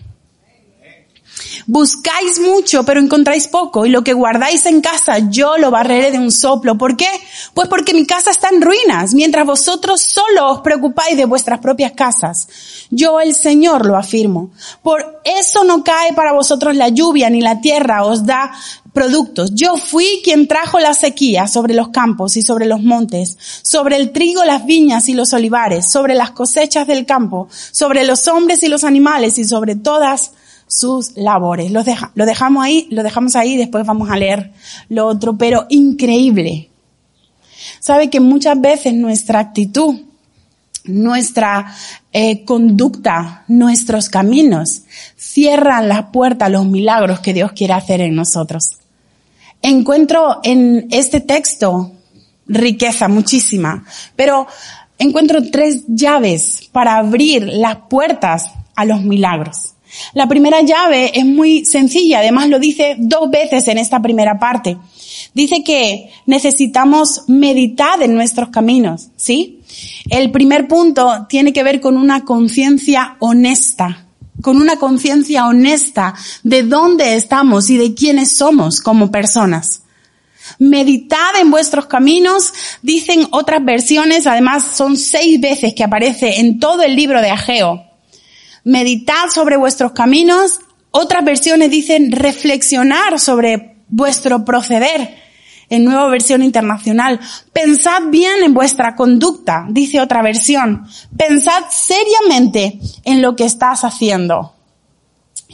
Buscáis 1.67 2.41
mucho, 2.41 2.85
pero 2.85 3.01
encontráis 3.01 3.49
poco, 3.49 3.87
y 3.87 3.91
lo 3.91 4.03
que 4.03 4.13
guardáis 4.13 4.67
en 4.67 4.81
casa 4.81 5.19
yo 5.31 5.59
lo 5.59 5.71
barreré 5.71 6.11
de 6.11 6.19
un 6.19 6.31
soplo. 6.31 6.77
¿Por 6.77 6.97
qué? 6.97 7.09
Pues 7.55 7.69
porque 7.69 7.95
mi 7.95 8.07
casa 8.07 8.31
está 8.31 8.49
en 8.49 8.63
ruinas, 8.63 9.15
mientras 9.15 9.47
vosotros 9.47 10.01
solo 10.01 10.51
os 10.51 10.61
preocupáis 10.61 11.17
de 11.17 11.25
vuestras 11.25 11.61
propias 11.61 11.93
casas. 11.93 12.49
Yo 12.91 13.21
el 13.21 13.35
Señor 13.35 13.87
lo 13.87 13.97
afirmo. 13.97 14.51
Por 14.83 15.21
eso 15.25 15.65
no 15.65 15.85
cae 15.85 16.13
para 16.13 16.33
vosotros 16.33 16.77
la 16.77 16.89
lluvia, 16.89 17.31
ni 17.31 17.41
la 17.41 17.61
tierra 17.61 18.05
os 18.05 18.25
da 18.25 18.53
productos. 18.93 19.55
Yo 19.55 19.77
fui 19.77 20.21
quien 20.25 20.49
trajo 20.49 20.81
la 20.81 20.95
sequía 20.95 21.47
sobre 21.47 21.75
los 21.75 21.89
campos 21.89 22.37
y 22.37 22.43
sobre 22.43 22.67
los 22.67 22.83
montes, 22.83 23.37
sobre 23.63 23.97
el 23.97 24.13
trigo, 24.13 24.45
las 24.45 24.67
viñas 24.67 25.09
y 25.09 25.15
los 25.15 25.33
olivares, 25.33 25.91
sobre 25.91 26.15
las 26.15 26.33
cosechas 26.33 26.87
del 26.87 27.07
campo, 27.07 27.49
sobre 27.71 28.05
los 28.05 28.27
hombres 28.29 28.63
y 28.63 28.69
los 28.69 28.85
animales 28.85 29.39
y 29.39 29.45
sobre 29.45 29.77
todas 29.77 30.33
sus 30.71 31.17
labores. 31.17 31.73
Lo, 31.73 31.83
lo 32.15 32.27
dejamos 32.27 32.65
ahí, 32.65 32.87
lo 32.91 33.03
dejamos 33.03 33.37
ahí, 33.37 33.57
después 33.57 33.85
vamos 33.85 34.09
a 34.09 34.17
leer 34.17 34.53
lo 34.89 35.07
otro, 35.07 35.37
pero 35.37 35.67
increíble. 35.69 36.71
Sabe 37.81 38.09
que 38.09 38.21
muchas 38.21 38.61
veces 38.61 38.95
nuestra 38.95 39.41
actitud, 39.41 39.97
nuestra 40.85 41.75
eh, 42.13 42.45
conducta, 42.45 43.45
nuestros 43.49 44.09
caminos 44.09 44.83
cierran 45.17 45.89
las 45.89 46.07
puertas 46.07 46.47
a 46.47 46.51
los 46.51 46.67
milagros 46.67 47.21
que 47.21 47.35
Dios 47.35 47.53
quiere 47.53 47.75
hacer 47.75 48.01
en 48.01 48.15
nosotros. 48.15 48.79
Encuentro 49.63 50.41
en 50.43 50.87
este 50.91 51.21
texto 51.21 51.93
riqueza 52.47 53.09
muchísima, 53.09 53.85
pero 54.17 54.47
encuentro 54.99 55.41
tres 55.51 55.83
llaves 55.89 56.69
para 56.73 56.97
abrir 56.97 57.47
las 57.47 57.77
puertas 57.89 58.51
a 58.75 58.85
los 58.85 59.03
milagros. 59.03 59.70
La 60.15 60.29
primera 60.29 60.63
llave 60.63 61.13
es 61.15 61.25
muy 61.25 61.65
sencilla, 61.65 62.21
además 62.21 62.49
lo 62.49 62.59
dice 62.59 62.97
dos 62.99 63.31
veces 63.31 63.67
en 63.69 63.79
esta 63.79 64.01
primera 64.01 64.39
parte. 64.39 64.77
dice 65.35 65.63
que 65.65 66.11
necesitamos 66.27 67.23
meditar 67.29 68.03
en 68.03 68.15
nuestros 68.15 68.49
caminos, 68.51 69.09
¿sí? 69.17 69.61
El 70.09 70.31
primer 70.31 70.67
punto 70.69 71.27
tiene 71.29 71.53
que 71.53 71.63
ver 71.63 71.81
con 71.81 71.97
una 71.97 72.25
conciencia 72.25 73.17
honesta, 73.21 74.07
con 74.41 74.57
una 74.57 74.77
conciencia 74.77 75.47
honesta 75.47 76.15
de 76.43 76.63
dónde 76.63 77.15
estamos 77.15 77.71
y 77.71 77.77
de 77.77 77.95
quiénes 77.95 78.37
somos 78.37 78.81
como 78.81 79.11
personas. 79.11 79.83
Meditad 80.59 81.37
en 81.41 81.51
vuestros 81.51 81.87
caminos, 81.87 82.53
dicen 82.83 83.29
otras 83.31 83.65
versiones, 83.65 84.27
además 84.27 84.65
son 84.75 84.97
seis 84.97 85.41
veces 85.41 85.75
que 85.75 85.85
aparece 85.85 86.41
en 86.41 86.59
todo 86.59 86.83
el 86.83 86.97
libro 86.97 87.21
de 87.23 87.31
Ageo. 87.31 87.90
Meditad 88.65 89.29
sobre 89.33 89.57
vuestros 89.57 89.93
caminos, 89.93 90.61
otras 90.91 91.25
versiones 91.25 91.71
dicen 91.71 92.13
reflexionar 92.13 93.19
sobre 93.19 93.77
vuestro 93.89 94.45
proceder 94.45 95.17
en 95.71 95.85
nueva 95.85 96.09
versión 96.09 96.43
internacional. 96.43 97.21
Pensad 97.53 98.03
bien 98.11 98.43
en 98.45 98.53
vuestra 98.53 98.97
conducta, 98.97 99.67
dice 99.71 100.01
otra 100.01 100.23
versión. 100.23 100.87
Pensad 101.17 101.65
seriamente 101.71 102.81
en 103.05 103.23
lo 103.23 103.37
que 103.37 103.45
estás 103.45 103.85
haciendo. 103.85 104.55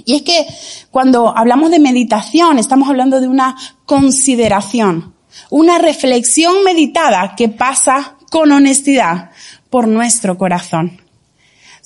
Y 0.04 0.16
es 0.16 0.22
que 0.22 0.46
cuando 0.90 1.36
hablamos 1.36 1.70
de 1.70 1.78
meditación, 1.78 2.58
estamos 2.58 2.88
hablando 2.88 3.20
de 3.20 3.28
una 3.28 3.56
consideración, 3.84 5.14
una 5.50 5.78
reflexión 5.78 6.64
meditada 6.64 7.34
que 7.36 7.48
pasa 7.48 8.16
con 8.30 8.52
honestidad 8.52 9.30
por 9.70 9.86
nuestro 9.86 10.36
corazón. 10.36 11.00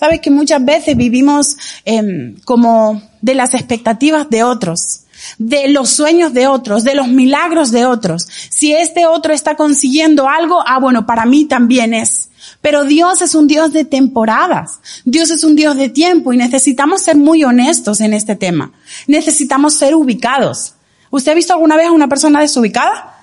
Sabes 0.01 0.21
que 0.21 0.31
muchas 0.31 0.65
veces 0.65 0.97
vivimos 0.97 1.59
eh, 1.85 2.35
como 2.47 3.03
de 3.21 3.35
las 3.35 3.53
expectativas 3.53 4.31
de 4.31 4.43
otros 4.43 5.03
de 5.37 5.69
los 5.69 5.91
sueños 5.91 6.33
de 6.33 6.47
otros, 6.47 6.83
de 6.83 6.95
los 6.95 7.07
milagros 7.09 7.71
de 7.71 7.85
otros. 7.85 8.27
Si 8.49 8.73
este 8.73 9.05
otro 9.05 9.35
está 9.35 9.55
consiguiendo 9.55 10.27
algo, 10.27 10.63
ah, 10.67 10.79
bueno, 10.81 11.05
para 11.05 11.27
mí 11.27 11.45
también 11.45 11.93
es. 11.93 12.31
Pero 12.63 12.85
Dios 12.85 13.21
es 13.21 13.35
un 13.35 13.47
Dios 13.47 13.75
de 13.75 13.85
temporadas. 13.85 14.81
Dios 15.05 15.31
es 15.31 15.45
un 15.45 15.57
Dios 15.57 15.77
de 15.77 15.91
tiempo 15.91 16.33
y 16.33 16.39
necesitamos 16.39 17.03
ser 17.03 17.17
muy 17.17 17.45
honestos 17.45 18.01
en 18.01 18.15
este 18.15 18.35
tema. 18.35 18.73
Necesitamos 19.07 19.75
ser 19.75 19.95
ubicados. 19.95 20.75
¿Usted 21.11 21.33
ha 21.33 21.35
visto 21.35 21.53
alguna 21.53 21.77
vez 21.77 21.89
a 21.89 21.93
una 21.93 22.09
persona 22.09 22.41
desubicada? 22.41 23.19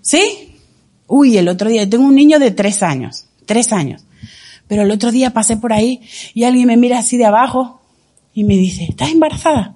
¿Sí? 0.00 0.56
Uy, 1.08 1.36
el 1.38 1.48
otro 1.48 1.68
día, 1.68 1.90
tengo 1.90 2.04
un 2.04 2.14
niño 2.14 2.38
de 2.38 2.52
tres 2.52 2.84
años, 2.84 3.24
tres 3.46 3.72
años. 3.72 4.02
Pero 4.72 4.84
el 4.84 4.90
otro 4.90 5.12
día 5.12 5.34
pasé 5.34 5.58
por 5.58 5.74
ahí 5.74 6.00
y 6.32 6.44
alguien 6.44 6.66
me 6.66 6.78
mira 6.78 6.98
así 6.98 7.18
de 7.18 7.26
abajo 7.26 7.82
y 8.32 8.42
me 8.44 8.56
dice, 8.56 8.86
¿estás 8.88 9.10
embarazada? 9.10 9.74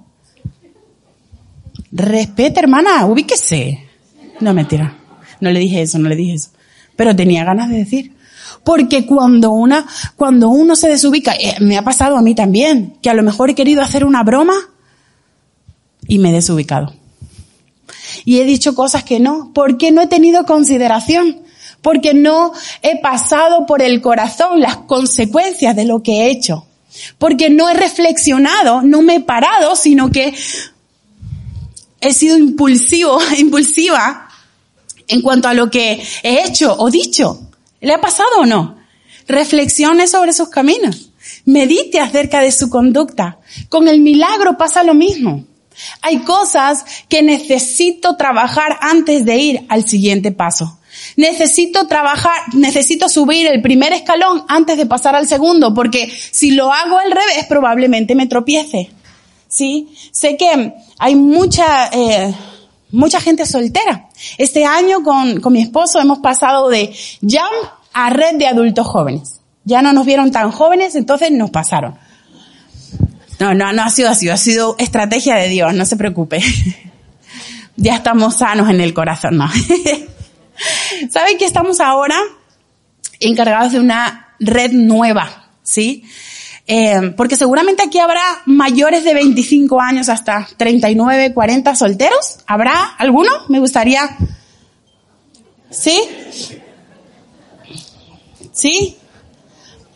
Respete, 1.93 2.61
hermana, 2.61 3.05
ubíquese. 3.05 3.79
No, 4.41 4.55
mentira. 4.55 4.97
No 5.39 5.51
le 5.51 5.61
dije 5.61 5.83
eso, 5.83 5.99
no 5.99 6.09
le 6.09 6.17
dije 6.17 6.37
eso. 6.37 6.49
Pero 6.97 7.15
tenía 7.15 7.45
ganas 7.45 7.69
de 7.69 7.77
decir. 7.77 8.17
Porque 8.65 9.05
cuando 9.05 9.51
una, 9.51 9.85
cuando 10.17 10.49
uno 10.49 10.75
se 10.75 10.89
desubica, 10.89 11.35
eh, 11.35 11.57
me 11.61 11.77
ha 11.77 11.83
pasado 11.83 12.17
a 12.17 12.23
mí 12.23 12.35
también, 12.35 12.97
que 13.03 13.11
a 13.11 13.15
lo 13.15 13.23
mejor 13.23 13.51
he 13.51 13.55
querido 13.55 13.83
hacer 13.83 14.03
una 14.03 14.23
broma 14.23 14.55
y 16.09 16.19
me 16.21 16.31
he 16.31 16.33
desubicado. 16.33 16.95
Y 18.25 18.39
he 18.39 18.47
dicho 18.47 18.75
cosas 18.75 19.05
que 19.05 19.21
no, 19.21 19.51
porque 19.53 19.93
no 19.93 20.01
he 20.01 20.07
tenido 20.07 20.47
consideración, 20.47 21.43
porque 21.83 22.15
no 22.15 22.53
he 22.83 23.01
pasado 23.01 23.67
por 23.67 23.83
el 23.83 24.01
corazón 24.01 24.61
las 24.61 24.77
consecuencias 24.77 25.77
de 25.77 25.85
lo 25.85 26.03
que 26.03 26.23
he 26.23 26.31
hecho, 26.31 26.67
porque 27.19 27.51
no 27.51 27.69
he 27.69 27.75
reflexionado, 27.75 28.83
no 28.83 29.03
me 29.03 29.17
he 29.17 29.21
parado, 29.21 29.77
sino 29.77 30.11
que 30.11 30.35
he 32.01 32.13
sido 32.13 32.39
impulsivo, 32.39 33.19
impulsiva 33.39 34.29
en 35.09 35.23
cuanto 35.23 35.49
a 35.49 35.55
lo 35.55 35.71
que 35.71 36.03
he 36.23 36.45
hecho 36.45 36.75
o 36.79 36.91
dicho. 36.91 37.41
¿Le 37.81 37.93
ha 37.93 38.01
pasado 38.01 38.41
o 38.41 38.47
no? 38.47 38.77
Reflexione 39.29 40.07
sobre 40.07 40.33
sus 40.33 40.49
caminos. 40.49 41.11
Medite 41.45 42.01
acerca 42.01 42.41
de 42.41 42.51
su 42.53 42.71
conducta. 42.71 43.39
Con 43.69 43.89
el 43.89 44.01
milagro 44.01 44.57
pasa 44.57 44.83
lo 44.83 44.95
mismo. 44.95 45.45
Hay 46.03 46.19
cosas 46.21 46.85
que 47.09 47.23
necesito 47.23 48.17
trabajar 48.17 48.79
antes 48.81 49.25
de 49.25 49.37
ir 49.37 49.67
al 49.69 49.87
siguiente 49.87 50.33
paso. 50.33 50.79
Necesito 51.17 51.87
trabajar, 51.87 52.35
necesito 52.55 53.09
subir 53.09 53.47
el 53.47 53.63
primer 53.63 53.93
escalón 53.93 54.45
antes 54.49 54.77
de 54.77 54.87
pasar 54.87 55.15
al 55.15 55.29
segundo, 55.29 55.73
porque 55.75 56.11
si 56.31 56.51
lo 56.51 56.73
hago 56.73 56.99
al 56.99 57.11
revés 57.11 57.47
probablemente 57.49 58.15
me 58.15 58.27
tropiece. 58.27 58.91
¿sí? 59.49 59.89
Sé 60.13 60.37
que 60.37 60.75
hay 60.99 61.15
mucha, 61.15 61.89
eh, 61.93 62.35
mucha 62.91 63.21
gente 63.21 63.47
soltera. 63.47 64.09
Este 64.39 64.65
año 64.65 65.03
con, 65.03 65.41
con 65.41 65.53
mi 65.53 65.63
esposo 65.63 66.01
hemos 66.01 66.19
pasado 66.19 66.69
de 66.69 66.95
Jump 67.23 67.71
a 67.93 68.11
Red 68.11 68.37
de 68.37 68.47
Adultos 68.47 68.87
Jóvenes. 68.87 69.41
Ya 69.65 69.83
no 69.83 69.93
nos 69.93 70.07
vieron 70.07 70.31
tan 70.31 70.51
jóvenes, 70.53 70.95
entonces 70.95 71.31
nos 71.33 71.51
pasaron. 71.51 71.99
No, 73.41 73.55
no, 73.55 73.73
no 73.73 73.83
ha 73.83 73.91
sido 73.91 74.11
así, 74.11 74.29
ha 74.29 74.37
sido 74.37 74.77
estrategia 74.79 75.35
de 75.37 75.49
Dios, 75.49 75.75
no 75.75 75.85
se 75.85 75.97
preocupe. 75.97 76.41
ya 77.77 77.97
estamos 77.97 78.37
sanos 78.37 78.71
en 78.71 78.81
el 78.81 78.95
corazón, 78.95 79.39
¿no? 79.39 79.51
¿Saben 81.11 81.39
que 81.39 81.45
estamos 81.45 81.81
ahora 81.81 82.19
encargados 83.21 83.73
de 83.73 83.81
una 83.81 84.35
red 84.39 84.73
nueva? 84.73 85.51
¿Sí? 85.63 86.05
Eh, 86.69 87.15
porque 87.17 87.37
seguramente 87.37 87.85
aquí 87.85 87.99
habrá 87.99 88.43
mayores 88.47 89.05
de 89.05 89.15
25 89.15 89.81
años 89.81 90.09
hasta 90.09 90.49
39, 90.57 91.33
40 91.33 91.75
solteros. 91.77 92.39
¿Habrá 92.47 92.95
alguno? 92.99 93.31
Me 93.49 93.61
gustaría. 93.61 94.17
¿Sí? 95.71 96.03
¿Sí? 98.53 98.97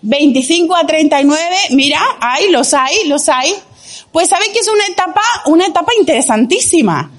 25 0.03 0.77
a 0.77 0.87
39, 0.87 1.45
mira, 1.71 2.01
hay, 2.21 2.51
los 2.51 2.73
hay, 2.73 3.09
los 3.09 3.29
hay. 3.29 3.55
Pues 4.13 4.29
saben 4.29 4.53
que 4.53 4.61
es 4.61 4.69
una 4.69 4.87
etapa, 4.87 5.23
una 5.47 5.67
etapa 5.67 5.93
interesantísima. 5.99 7.11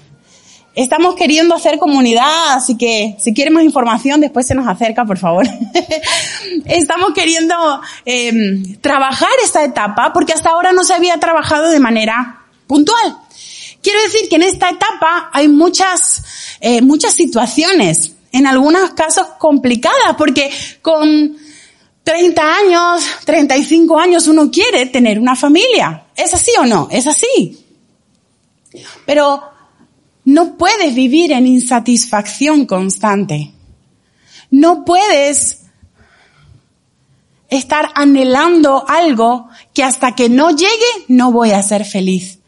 Estamos 0.73 1.15
queriendo 1.15 1.53
hacer 1.53 1.77
comunidad, 1.79 2.53
así 2.53 2.77
que 2.77 3.17
si 3.19 3.33
quieren 3.33 3.53
más 3.53 3.63
información, 3.63 4.21
después 4.21 4.47
se 4.47 4.55
nos 4.55 4.67
acerca, 4.67 5.03
por 5.03 5.17
favor. 5.17 5.45
Estamos 6.65 7.11
queriendo 7.13 7.55
eh, 8.05 8.77
trabajar 8.79 9.29
esta 9.43 9.65
etapa 9.65 10.13
porque 10.13 10.31
hasta 10.31 10.49
ahora 10.49 10.71
no 10.71 10.85
se 10.85 10.93
había 10.93 11.17
trabajado 11.17 11.69
de 11.69 11.79
manera 11.79 12.45
puntual. 12.67 13.17
Quiero 13.83 14.01
decir 14.03 14.29
que 14.29 14.37
en 14.37 14.43
esta 14.43 14.69
etapa 14.69 15.29
hay 15.33 15.49
muchas, 15.49 16.23
eh, 16.61 16.81
muchas 16.81 17.13
situaciones, 17.15 18.13
en 18.31 18.47
algunos 18.47 18.91
casos 18.91 19.27
complicadas, 19.39 20.15
porque 20.17 20.51
con 20.81 21.35
30 22.03 22.55
años, 22.55 23.03
35 23.25 23.99
años 23.99 24.27
uno 24.27 24.49
quiere 24.49 24.85
tener 24.85 25.19
una 25.19 25.35
familia. 25.35 26.05
¿Es 26.15 26.33
así 26.33 26.51
o 26.59 26.65
no? 26.65 26.87
Es 26.91 27.07
así. 27.07 27.57
Pero 29.05 29.51
no 30.25 30.57
puedes 30.57 30.93
vivir 30.95 31.31
en 31.31 31.47
insatisfacción 31.47 32.65
constante. 32.65 33.51
No 34.49 34.85
puedes 34.85 35.61
estar 37.49 37.89
anhelando 37.95 38.85
algo 38.87 39.49
que 39.73 39.83
hasta 39.83 40.15
que 40.15 40.29
no 40.29 40.51
llegue 40.51 41.05
no 41.07 41.31
voy 41.31 41.51
a 41.51 41.63
ser 41.63 41.85
feliz. 41.85 42.39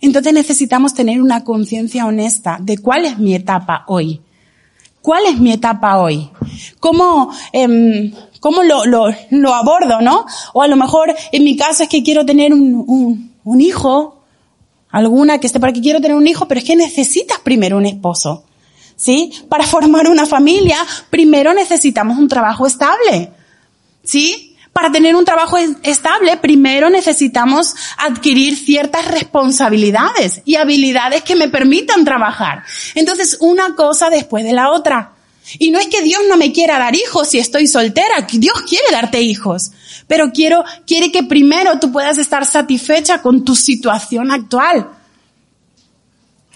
Entonces 0.00 0.32
necesitamos 0.32 0.92
tener 0.92 1.20
una 1.20 1.44
conciencia 1.44 2.06
honesta 2.06 2.58
de 2.60 2.78
cuál 2.78 3.04
es 3.04 3.18
mi 3.18 3.34
etapa 3.34 3.84
hoy. 3.86 4.20
¿Cuál 5.00 5.26
es 5.26 5.38
mi 5.38 5.52
etapa 5.52 5.98
hoy? 5.98 6.30
¿Cómo, 6.80 7.30
eh, 7.52 8.12
cómo 8.40 8.62
lo, 8.62 8.86
lo, 8.86 9.06
lo, 9.30 9.54
abordo, 9.54 10.00
no? 10.00 10.24
O 10.54 10.62
a 10.62 10.68
lo 10.68 10.76
mejor 10.76 11.14
en 11.30 11.44
mi 11.44 11.56
caso 11.56 11.82
es 11.82 11.88
que 11.88 12.02
quiero 12.02 12.24
tener 12.24 12.54
un, 12.54 12.84
un, 12.86 13.34
un 13.44 13.60
hijo 13.60 14.23
alguna 14.94 15.38
que 15.38 15.48
esté 15.48 15.58
por 15.58 15.68
aquí, 15.68 15.82
quiero 15.82 16.00
tener 16.00 16.16
un 16.16 16.26
hijo, 16.26 16.46
pero 16.46 16.60
es 16.60 16.64
que 16.64 16.76
necesitas 16.76 17.40
primero 17.40 17.76
un 17.76 17.86
esposo. 17.86 18.44
¿Sí? 18.96 19.32
Para 19.48 19.66
formar 19.66 20.08
una 20.08 20.24
familia, 20.24 20.78
primero 21.10 21.52
necesitamos 21.52 22.16
un 22.16 22.28
trabajo 22.28 22.64
estable. 22.64 23.32
¿Sí? 24.04 24.56
Para 24.72 24.92
tener 24.92 25.16
un 25.16 25.24
trabajo 25.24 25.58
estable, 25.82 26.36
primero 26.36 26.90
necesitamos 26.90 27.74
adquirir 27.98 28.56
ciertas 28.56 29.06
responsabilidades 29.08 30.42
y 30.44 30.56
habilidades 30.56 31.24
que 31.24 31.34
me 31.34 31.48
permitan 31.48 32.04
trabajar. 32.04 32.62
Entonces, 32.94 33.38
una 33.40 33.74
cosa 33.74 34.10
después 34.10 34.44
de 34.44 34.52
la 34.52 34.70
otra. 34.70 35.12
Y 35.58 35.72
no 35.72 35.78
es 35.80 35.88
que 35.88 36.02
Dios 36.02 36.22
no 36.28 36.36
me 36.36 36.52
quiera 36.52 36.78
dar 36.78 36.94
hijos 36.94 37.28
si 37.28 37.38
estoy 37.38 37.66
soltera, 37.66 38.26
Dios 38.32 38.62
quiere 38.62 38.84
darte 38.92 39.20
hijos. 39.20 39.72
Pero 40.06 40.30
quiero, 40.32 40.64
quiere 40.86 41.10
que 41.10 41.22
primero 41.22 41.78
tú 41.78 41.92
puedas 41.92 42.18
estar 42.18 42.44
satisfecha 42.44 43.22
con 43.22 43.44
tu 43.44 43.54
situación 43.54 44.30
actual. 44.30 44.88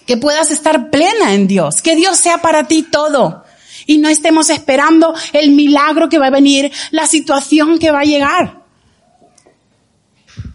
Que 0.07 0.17
puedas 0.17 0.51
estar 0.51 0.91
plena 0.91 1.35
en 1.35 1.47
Dios. 1.47 1.83
Que 1.83 1.97
Dios 1.97 2.17
sea 2.17 2.39
para 2.39 2.65
ti 2.65 2.83
todo. 2.83 3.45
Y 3.87 3.99
no 3.99 4.09
estemos 4.09 4.51
esperando 4.51 5.15
el 5.33 5.53
milagro 5.53 6.09
que 6.09 6.19
va 6.19 6.27
a 6.27 6.31
venir, 6.31 6.71
la 6.91 7.07
situación 7.07 7.79
que 7.79 7.91
va 7.91 8.01
a 8.01 8.05
llegar. 8.05 8.63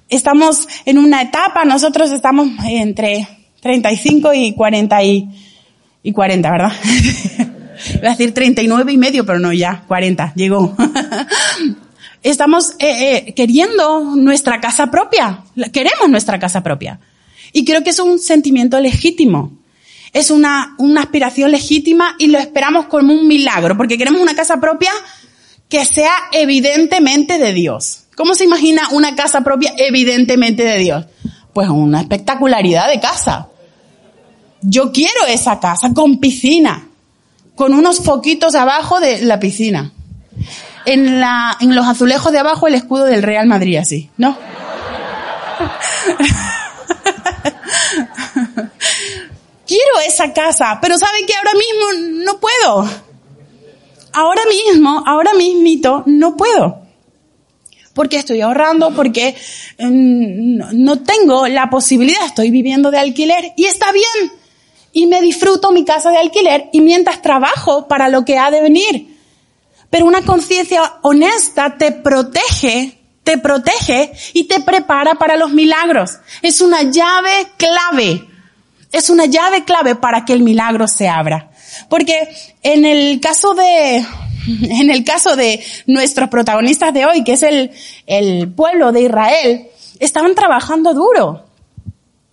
Estamos 0.10 0.68
en 0.86 1.00
una 1.00 1.24
etapa, 1.24 1.66
nosotros 1.66 2.12
estamos 2.12 2.48
entre 2.66 3.28
35 3.62 4.34
y 4.34 4.54
40 4.54 5.04
y 5.04 5.30
y 6.04 6.12
40, 6.12 6.52
¿verdad? 6.52 6.72
Voy 7.96 8.08
a 8.08 8.10
decir 8.10 8.34
39 8.34 8.92
y 8.92 8.98
medio, 8.98 9.26
pero 9.26 9.40
no, 9.40 9.52
ya, 9.54 9.84
40, 9.88 10.34
llegó. 10.36 10.76
Estamos 12.24 12.72
eh, 12.80 13.26
eh, 13.28 13.34
queriendo 13.34 14.16
nuestra 14.16 14.62
casa 14.62 14.90
propia, 14.90 15.44
queremos 15.74 16.10
nuestra 16.10 16.40
casa 16.40 16.64
propia. 16.64 17.00
Y 17.52 17.66
creo 17.66 17.84
que 17.84 17.90
es 17.90 18.00
un 18.00 18.18
sentimiento 18.18 18.80
legítimo. 18.80 19.52
Es 20.14 20.32
una, 20.32 20.76
una 20.78 21.02
aspiración 21.02 21.52
legítima 21.52 22.16
y 22.18 22.28
lo 22.28 22.40
esperamos 22.40 22.86
como 22.86 23.14
un 23.14 23.28
milagro, 23.28 23.76
porque 23.76 23.98
queremos 23.98 24.22
una 24.22 24.36
casa 24.36 24.62
propia 24.62 24.92
que 25.68 25.86
sea 25.86 26.14
evidentemente 26.32 27.38
de 27.38 27.52
Dios. 27.52 28.06
¿Cómo 28.16 28.36
se 28.36 28.46
imagina 28.46 28.90
una 28.92 29.16
casa 29.16 29.42
propia 29.42 29.74
evidentemente 29.78 30.64
de 30.64 30.78
Dios? 30.78 31.06
Pues 31.52 31.68
una 31.68 32.00
espectacularidad 32.00 32.88
de 32.88 33.00
casa. 33.02 33.50
Yo 34.62 34.94
quiero 34.94 35.26
esa 35.28 35.60
casa 35.60 35.92
con 35.94 36.20
piscina, 36.20 36.88
con 37.56 37.74
unos 37.74 38.00
foquitos 38.00 38.56
abajo 38.56 39.00
de 39.02 39.24
la 39.24 39.40
piscina. 39.40 39.92
En, 40.86 41.20
la, 41.22 41.58
en 41.62 41.76
los 41.76 41.86
azulejos 41.86 42.32
de 42.32 42.40
abajo 42.40 42.68
el 42.68 42.76
escudo 42.76 43.06
del 43.06 43.24
Real 43.24 43.48
Madrid, 43.48 43.78
así, 43.78 44.10
¿no? 44.18 44.38
quiero 49.66 50.00
esa 50.06 50.34
casa, 50.34 50.80
pero 50.82 50.98
¿sabe 50.98 51.26
que 51.26 51.34
ahora 51.36 51.54
mismo 51.54 51.86
no 52.26 52.40
puedo? 52.40 52.90
Ahora 54.14 54.42
mismo, 54.48 55.04
ahora 55.08 55.34
mismito, 55.34 56.04
no 56.06 56.36
puedo 56.36 56.84
porque 57.94 58.18
estoy 58.18 58.42
ahorrando, 58.42 58.94
porque 58.96 59.36
mm, 59.80 60.84
no 60.84 61.00
tengo 61.04 61.48
la 61.48 61.70
posibilidad, 61.70 62.26
estoy 62.26 62.52
viviendo 62.52 62.92
de 62.92 63.00
alquiler 63.00 63.54
y 63.56 63.66
está 63.66 63.92
bien. 63.92 64.32
Y 64.92 65.08
me 65.08 65.22
disfruto 65.22 65.72
mi 65.72 65.86
casa 65.86 66.12
de 66.12 66.18
alquiler 66.18 66.70
y 66.72 66.82
mientras 66.82 67.22
trabajo 67.22 67.88
para 67.88 68.10
lo 68.10 68.26
que 68.26 68.38
ha 68.38 68.52
de 68.52 68.62
venir. 68.62 69.13
Pero 69.94 70.08
una 70.08 70.24
conciencia 70.24 70.96
honesta 71.04 71.78
te 71.78 71.92
protege, 71.92 72.98
te 73.24 73.38
protege 73.38 74.12
y 74.34 74.46
te 74.46 74.60
prepara 74.62 75.14
para 75.14 75.38
los 75.38 75.52
milagros. 75.52 76.18
Es 76.42 76.62
una 76.62 76.82
llave 76.82 77.52
clave. 77.58 78.28
Es 78.92 79.12
una 79.12 79.28
llave 79.28 79.66
clave 79.66 79.94
para 79.94 80.26
que 80.26 80.34
el 80.34 80.42
milagro 80.42 80.88
se 80.88 81.08
abra. 81.08 81.52
Porque 81.90 82.28
en 82.64 82.86
el 82.86 83.20
caso 83.20 83.54
de, 83.54 83.98
en 84.48 84.90
el 84.90 85.04
caso 85.04 85.36
de 85.36 85.64
nuestros 85.86 86.28
protagonistas 86.28 86.92
de 86.92 87.06
hoy, 87.06 87.24
que 87.24 87.34
es 87.34 87.44
el, 87.44 87.70
el 88.08 88.52
pueblo 88.52 88.92
de 88.92 89.02
Israel, 89.02 89.68
estaban 90.00 90.34
trabajando 90.34 90.96
duro. 90.96 91.46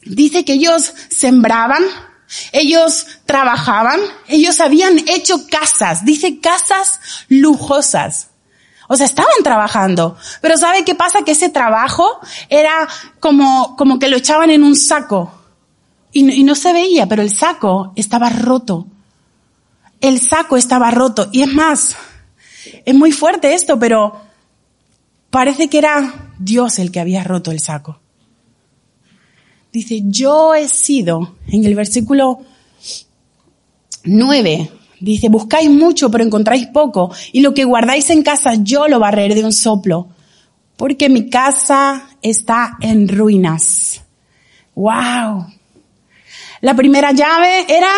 Dice 0.00 0.46
que 0.46 0.54
ellos 0.54 0.94
sembraban, 1.10 1.82
ellos 2.52 3.06
trabajaban, 3.26 4.00
ellos 4.28 4.60
habían 4.60 4.98
hecho 5.08 5.46
casas, 5.48 6.04
dice 6.04 6.40
casas 6.40 7.00
lujosas. 7.28 8.28
O 8.88 8.96
sea, 8.96 9.06
estaban 9.06 9.42
trabajando. 9.44 10.16
Pero 10.40 10.56
¿sabe 10.58 10.84
qué 10.84 10.96
pasa? 10.96 11.22
Que 11.22 11.32
ese 11.32 11.48
trabajo 11.48 12.18
era 12.48 12.88
como, 13.20 13.76
como 13.76 14.00
que 14.00 14.08
lo 14.08 14.16
echaban 14.16 14.50
en 14.50 14.64
un 14.64 14.74
saco. 14.74 15.32
Y, 16.12 16.28
y 16.28 16.42
no 16.42 16.56
se 16.56 16.72
veía, 16.72 17.06
pero 17.06 17.22
el 17.22 17.30
saco 17.30 17.92
estaba 17.94 18.30
roto 18.30 18.88
el 20.00 20.20
saco 20.20 20.56
estaba 20.56 20.90
roto. 20.90 21.28
Y 21.32 21.42
es 21.42 21.52
más, 21.52 21.96
es 22.84 22.94
muy 22.94 23.12
fuerte 23.12 23.54
esto, 23.54 23.78
pero 23.78 24.20
parece 25.30 25.68
que 25.68 25.78
era 25.78 26.32
Dios 26.38 26.78
el 26.78 26.90
que 26.90 27.00
había 27.00 27.24
roto 27.24 27.50
el 27.50 27.60
saco. 27.60 28.00
Dice, 29.72 30.02
yo 30.04 30.54
he 30.54 30.68
sido, 30.68 31.36
en 31.48 31.64
el 31.64 31.74
versículo 31.74 32.40
9, 34.04 34.70
dice, 35.00 35.28
buscáis 35.28 35.70
mucho 35.70 36.10
pero 36.10 36.24
encontráis 36.24 36.66
poco, 36.68 37.12
y 37.32 37.40
lo 37.40 37.54
que 37.54 37.64
guardáis 37.64 38.10
en 38.10 38.22
casa 38.22 38.54
yo 38.56 38.88
lo 38.88 38.98
barreré 38.98 39.34
de 39.34 39.44
un 39.44 39.52
soplo, 39.52 40.08
porque 40.76 41.08
mi 41.08 41.28
casa 41.28 42.08
está 42.22 42.76
en 42.80 43.08
ruinas. 43.08 44.02
¡Wow! 44.74 45.46
La 46.62 46.74
primera 46.74 47.12
llave 47.12 47.64
era 47.68 47.90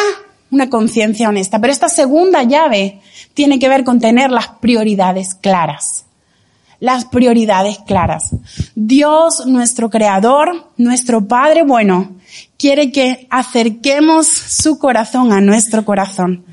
una 0.53 0.71
conciencia 0.71 1.29
honesta. 1.29 1.61
Pero 1.61 1.73
esta 1.73 1.89
segunda 1.89 2.45
llave 2.45 3.01
tiene 3.35 3.59
que 3.59 3.69
ver 3.69 3.83
con 3.83 3.99
tener 3.99 4.31
las 4.31 4.49
prioridades 4.49 5.35
claras. 5.35 6.05
Las 6.83 7.05
prioridades 7.05 7.79
claras. 7.87 8.31
Dios, 8.75 9.47
nuestro 9.47 9.89
creador, 9.89 10.73
nuestro 10.77 11.29
Padre 11.29 11.63
bueno, 11.63 12.17
quiere 12.59 12.91
que 12.91 13.29
acerquemos 13.31 14.27
su 14.27 14.81
corazón 14.81 15.33
a 15.33 15.41
nuestro 15.41 15.85
corazón. 15.85 16.45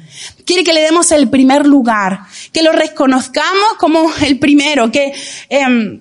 Quiere 0.46 0.64
que 0.64 0.72
le 0.72 0.82
demos 0.82 1.12
el 1.12 1.32
primer 1.32 1.66
lugar, 1.66 2.20
que 2.54 2.62
lo 2.62 2.72
reconozcamos 2.74 3.74
como 3.80 4.08
el 4.22 4.38
primero, 4.38 4.92
que 4.92 5.14
eh, 5.50 6.00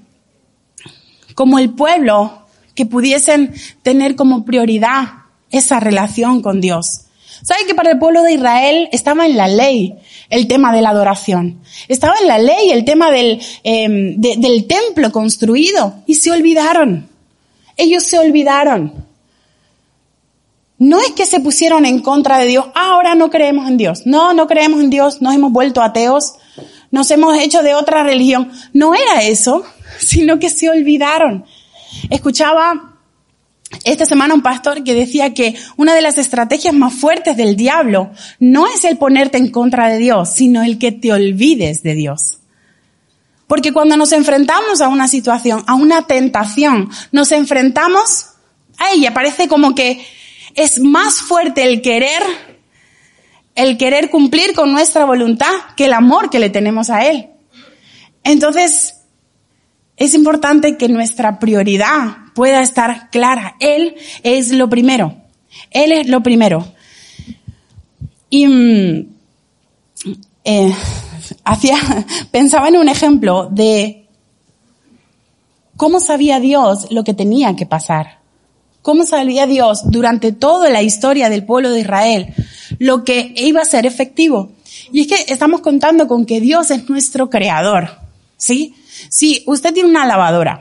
como 1.35 1.59
el 1.59 1.71
pueblo, 1.71 2.47
que 2.75 2.85
pudiesen 2.85 3.55
tener 3.83 4.14
como 4.14 4.45
prioridad 4.45 5.05
esa 5.51 5.81
relación 5.81 6.43
con 6.43 6.61
Dios. 6.61 7.08
¿Sabe 7.42 7.66
que 7.66 7.74
para 7.74 7.92
el 7.92 7.98
pueblo 7.98 8.22
de 8.22 8.33
Israel 8.33 8.88
estaba 8.92 9.27
en 9.27 9.37
la 9.37 9.48
ley 9.48 9.94
el 10.31 10.46
tema 10.48 10.72
de 10.72 10.83
la 10.83 10.90
adoración? 10.90 11.61
Estaba 11.88 12.14
en 12.20 12.29
la 12.29 12.38
ley 12.38 12.70
el 12.70 12.85
tema 12.85 13.11
del, 13.11 13.40
em, 13.62 14.20
del 14.20 14.66
templo 14.66 15.12
construido 15.12 15.94
y 16.07 16.14
se 16.14 16.31
olvidaron. 16.31 17.09
Ellos 17.77 18.03
se 18.03 18.18
olvidaron. 18.18 19.07
No 20.79 21.01
es 21.01 21.11
que 21.11 21.27
se 21.27 21.40
pusieron 21.40 21.85
en 21.87 22.01
contra 22.01 22.38
de 22.38 22.46
Dios, 22.46 22.66
ah, 22.74 22.92
ahora 22.92 23.16
no 23.16 23.31
creemos 23.31 23.68
en 23.68 23.77
Dios. 23.77 24.03
No, 24.05 24.33
no 24.33 24.46
creemos 24.46 24.81
en 24.81 24.90
Dios, 24.90 25.20
nos 25.20 25.35
hemos 25.35 25.51
vuelto 25.51 25.83
ateos, 25.83 26.35
nos 26.90 27.11
hemos 27.11 27.37
hecho 27.38 27.62
de 27.62 27.74
otra 27.74 28.05
religión. 28.05 28.53
No 28.72 28.94
era 28.94 29.22
eso, 29.22 29.64
sino 29.98 30.38
que 30.38 30.51
se 30.51 30.70
olvidaron. 30.70 31.44
Escuchaba 32.11 32.88
esta 33.85 34.07
semana 34.07 34.35
un 34.35 34.42
pastor 34.42 34.83
que 34.83 34.94
decía 34.94 35.35
que 35.35 35.54
una 35.76 35.94
de 35.94 36.00
las 36.00 36.18
estrategias 36.18 36.74
más 36.74 36.94
fuertes 36.94 37.37
del 37.37 37.57
diablo 37.57 38.11
no 38.38 38.66
es 38.66 38.85
el 38.85 38.96
ponerte 38.96 39.38
en 39.38 39.50
contra 39.50 39.88
de 39.88 39.98
Dios, 39.98 40.31
sino 40.35 40.62
el 40.62 40.78
que 40.78 40.92
te 40.92 41.12
olvides 41.12 41.83
de 41.83 41.94
Dios. 41.94 42.38
Porque 43.46 43.72
cuando 43.72 43.96
nos 43.96 44.12
enfrentamos 44.12 44.81
a 44.81 44.88
una 44.88 45.09
situación, 45.09 45.64
a 45.66 45.74
una 45.74 46.07
tentación, 46.07 46.90
nos 47.12 47.33
enfrentamos 47.33 48.26
a 48.78 48.92
ella. 48.92 49.14
Parece 49.14 49.48
como 49.48 49.74
que 49.74 50.04
es 50.54 50.81
más 50.81 51.16
fuerte 51.16 51.64
el 51.64 51.81
querer, 51.83 52.22
el 53.54 53.78
querer 53.78 54.11
cumplir 54.11 54.54
con 54.54 54.72
nuestra 54.72 55.04
voluntad 55.04 55.52
que 55.76 55.87
el 55.87 55.92
amor 55.92 56.31
que 56.31 56.38
le 56.38 56.50
tenemos 56.50 56.90
a 56.90 57.07
Él. 57.07 57.31
Entonces, 58.22 58.97
es 59.98 60.14
importante 60.14 60.76
que 60.76 60.88
nuestra 60.88 61.38
prioridad 61.38 62.16
pueda 62.34 62.62
estar 62.62 63.11
clara. 63.11 63.56
Él 63.61 63.96
es 64.22 64.52
lo 64.52 64.68
primero. 64.68 65.16
Él 65.70 65.92
es 65.92 66.08
lo 66.08 66.22
primero. 66.22 66.66
Y 68.30 68.46
mm, 68.46 69.06
eh, 70.44 70.74
hacía, 71.44 71.76
pensaba 72.30 72.68
en 72.68 72.76
un 72.76 72.88
ejemplo 72.88 73.48
de 73.50 74.06
cómo 75.76 76.00
sabía 76.00 76.40
Dios 76.40 76.87
lo 76.90 77.04
que 77.04 77.14
tenía 77.14 77.56
que 77.56 77.66
pasar. 77.66 78.18
Cómo 78.82 79.04
sabía 79.04 79.46
Dios 79.46 79.90
durante 79.90 80.32
toda 80.32 80.70
la 80.70 80.82
historia 80.82 81.28
del 81.28 81.44
pueblo 81.44 81.70
de 81.70 81.80
Israel 81.80 82.34
lo 82.78 83.04
que 83.04 83.32
iba 83.37 83.62
a 83.62 83.64
ser 83.64 83.87
efectivo. 83.87 84.52
Y 84.92 85.00
es 85.02 85.06
que 85.08 85.32
estamos 85.32 85.61
contando 85.61 86.06
con 86.06 86.24
que 86.24 86.40
Dios 86.40 86.70
es 86.70 86.88
nuestro 86.88 87.28
creador. 87.30 88.08
¿Sí? 88.38 88.74
Si 89.11 89.42
usted 89.46 89.74
tiene 89.74 89.90
una 89.90 90.07
lavadora, 90.07 90.61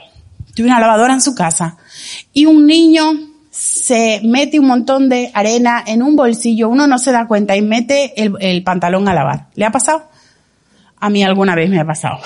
tiene 0.53 0.71
una 0.71 0.81
lavadora 0.81 1.13
en 1.13 1.21
su 1.21 1.33
casa 1.33 1.77
y 2.33 2.45
un 2.45 2.65
niño 2.65 3.13
se 3.51 4.19
mete 4.23 4.59
un 4.59 4.67
montón 4.67 5.07
de 5.07 5.31
arena 5.33 5.83
en 5.85 6.03
un 6.03 6.15
bolsillo, 6.15 6.67
uno 6.67 6.87
no 6.87 6.99
se 6.99 7.11
da 7.11 7.27
cuenta 7.27 7.55
y 7.55 7.61
mete 7.61 8.21
el, 8.21 8.33
el 8.39 8.63
pantalón 8.63 9.07
a 9.07 9.13
lavar. 9.13 9.47
¿Le 9.55 9.65
ha 9.65 9.71
pasado? 9.71 10.09
A 10.99 11.09
mí 11.09 11.23
alguna 11.23 11.55
vez 11.55 11.69
me 11.69 11.79
ha 11.79 11.85
pasado. 11.85 12.19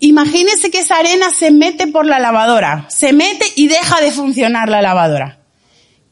Imagínese 0.00 0.70
que 0.70 0.80
esa 0.80 0.98
arena 0.98 1.30
se 1.30 1.50
mete 1.50 1.86
por 1.86 2.06
la 2.06 2.18
lavadora, 2.18 2.86
se 2.88 3.12
mete 3.12 3.46
y 3.54 3.68
deja 3.68 4.00
de 4.00 4.10
funcionar 4.10 4.68
la 4.68 4.82
lavadora. 4.82 5.38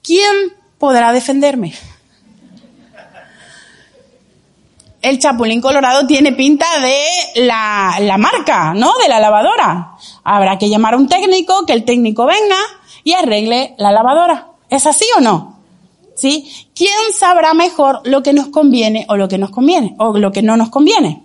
¿Quién 0.03 0.35
podrá 0.79 1.12
defenderme? 1.12 1.74
El 5.05 5.19
Chapulín 5.19 5.61
Colorado 5.61 6.07
tiene 6.07 6.33
pinta 6.33 6.67
de 6.81 7.45
la, 7.45 7.97
la 8.01 8.17
marca, 8.17 8.73
¿no? 8.75 8.93
De 9.03 9.09
la 9.09 9.21
lavadora. 9.21 9.97
Habrá 10.25 10.59
que 10.59 10.71
llamar 10.71 10.95
a 10.95 10.97
un 10.97 11.09
técnico, 11.09 11.67
que 11.67 11.75
el 11.75 11.85
técnico 11.85 12.25
venga 12.25 12.57
y 13.05 13.12
arregle 13.12 13.75
la 13.77 13.93
lavadora. 13.93 14.49
¿Es 14.71 14.87
así 14.87 15.05
o 15.19 15.21
no? 15.21 15.59
¿Sí? 16.17 16.69
¿Quién 16.75 17.12
sabrá 17.17 17.53
mejor 17.53 18.01
lo 18.05 18.23
que 18.23 18.33
nos 18.33 18.49
conviene 18.49 19.05
o 19.09 19.17
lo 19.17 19.29
que 19.29 19.37
nos 19.37 19.51
conviene 19.51 19.95
o 19.99 20.17
lo 20.17 20.33
que 20.33 20.43
no 20.43 20.57
nos 20.57 20.71
conviene? 20.71 21.23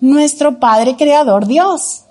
Nuestro 0.00 0.60
Padre 0.60 0.94
Creador 0.96 1.46
Dios. 1.46 2.02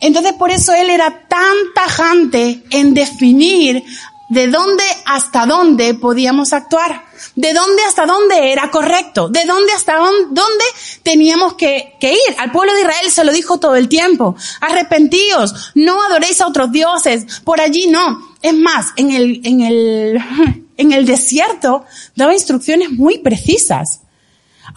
Entonces 0.00 0.32
por 0.32 0.50
eso 0.50 0.74
Él 0.74 0.90
era 0.90 1.26
tan 1.28 1.54
tajante 1.74 2.64
en 2.70 2.92
definir 2.92 3.84
de 4.30 4.48
dónde 4.48 4.84
hasta 5.06 5.46
dónde 5.46 5.94
podíamos 5.94 6.52
actuar, 6.52 7.04
de 7.36 7.52
dónde 7.52 7.82
hasta 7.84 8.06
dónde 8.06 8.52
era 8.52 8.70
correcto, 8.70 9.28
de 9.28 9.44
dónde 9.44 9.72
hasta 9.72 9.96
dónde 9.96 10.64
teníamos 11.02 11.54
que, 11.54 11.96
ir. 12.00 12.36
Al 12.38 12.52
pueblo 12.52 12.74
de 12.74 12.80
Israel 12.80 13.10
se 13.10 13.24
lo 13.24 13.32
dijo 13.32 13.58
todo 13.58 13.76
el 13.76 13.88
tiempo, 13.88 14.36
arrepentíos, 14.60 15.72
no 15.74 16.02
adoréis 16.02 16.40
a 16.40 16.46
otros 16.46 16.72
dioses, 16.72 17.40
por 17.44 17.60
allí 17.60 17.86
no. 17.86 18.34
Es 18.42 18.54
más, 18.54 18.88
en 18.96 19.10
el, 19.10 19.40
en 19.44 19.60
el, 19.62 20.22
en 20.76 20.92
el 20.92 21.06
desierto 21.06 21.84
daba 22.14 22.34
instrucciones 22.34 22.90
muy 22.90 23.18
precisas. 23.18 24.00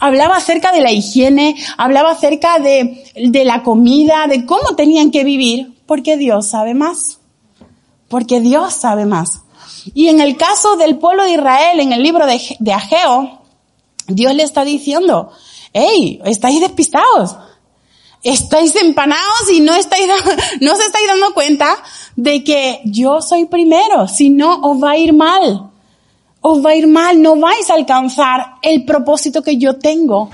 Hablaba 0.00 0.36
acerca 0.36 0.70
de 0.72 0.80
la 0.80 0.92
higiene, 0.92 1.56
hablaba 1.76 2.12
acerca 2.12 2.58
de, 2.58 3.04
de 3.16 3.44
la 3.44 3.62
comida, 3.62 4.26
de 4.26 4.44
cómo 4.44 4.76
tenían 4.76 5.10
que 5.10 5.24
vivir, 5.24 5.72
porque 5.86 6.16
Dios 6.16 6.48
sabe 6.48 6.74
más. 6.74 7.18
Porque 8.08 8.40
Dios 8.40 8.74
sabe 8.74 9.06
más. 9.06 9.42
Y 9.94 10.08
en 10.08 10.20
el 10.20 10.36
caso 10.36 10.76
del 10.76 10.98
pueblo 10.98 11.24
de 11.24 11.32
Israel, 11.32 11.80
en 11.80 11.92
el 11.92 12.02
libro 12.02 12.26
de, 12.26 12.40
de 12.58 12.72
Ageo, 12.72 13.40
Dios 14.06 14.34
le 14.34 14.42
está 14.42 14.64
diciendo, 14.64 15.30
hey, 15.72 16.20
estáis 16.24 16.60
despistados, 16.60 17.36
estáis 18.22 18.74
empanados 18.76 19.50
y 19.52 19.60
no 19.60 19.74
estáis, 19.74 20.06
no 20.60 20.76
se 20.76 20.84
estáis 20.84 21.06
dando 21.06 21.34
cuenta 21.34 21.76
de 22.16 22.42
que 22.42 22.80
yo 22.84 23.20
soy 23.20 23.44
primero, 23.44 24.08
si 24.08 24.30
no 24.30 24.60
os 24.62 24.82
va 24.82 24.92
a 24.92 24.98
ir 24.98 25.12
mal. 25.12 25.70
Os 26.40 26.64
va 26.64 26.70
a 26.70 26.76
ir 26.76 26.86
mal, 26.86 27.20
no 27.20 27.36
vais 27.36 27.68
a 27.68 27.74
alcanzar 27.74 28.54
el 28.62 28.84
propósito 28.84 29.42
que 29.42 29.56
yo 29.56 29.78
tengo 29.78 30.30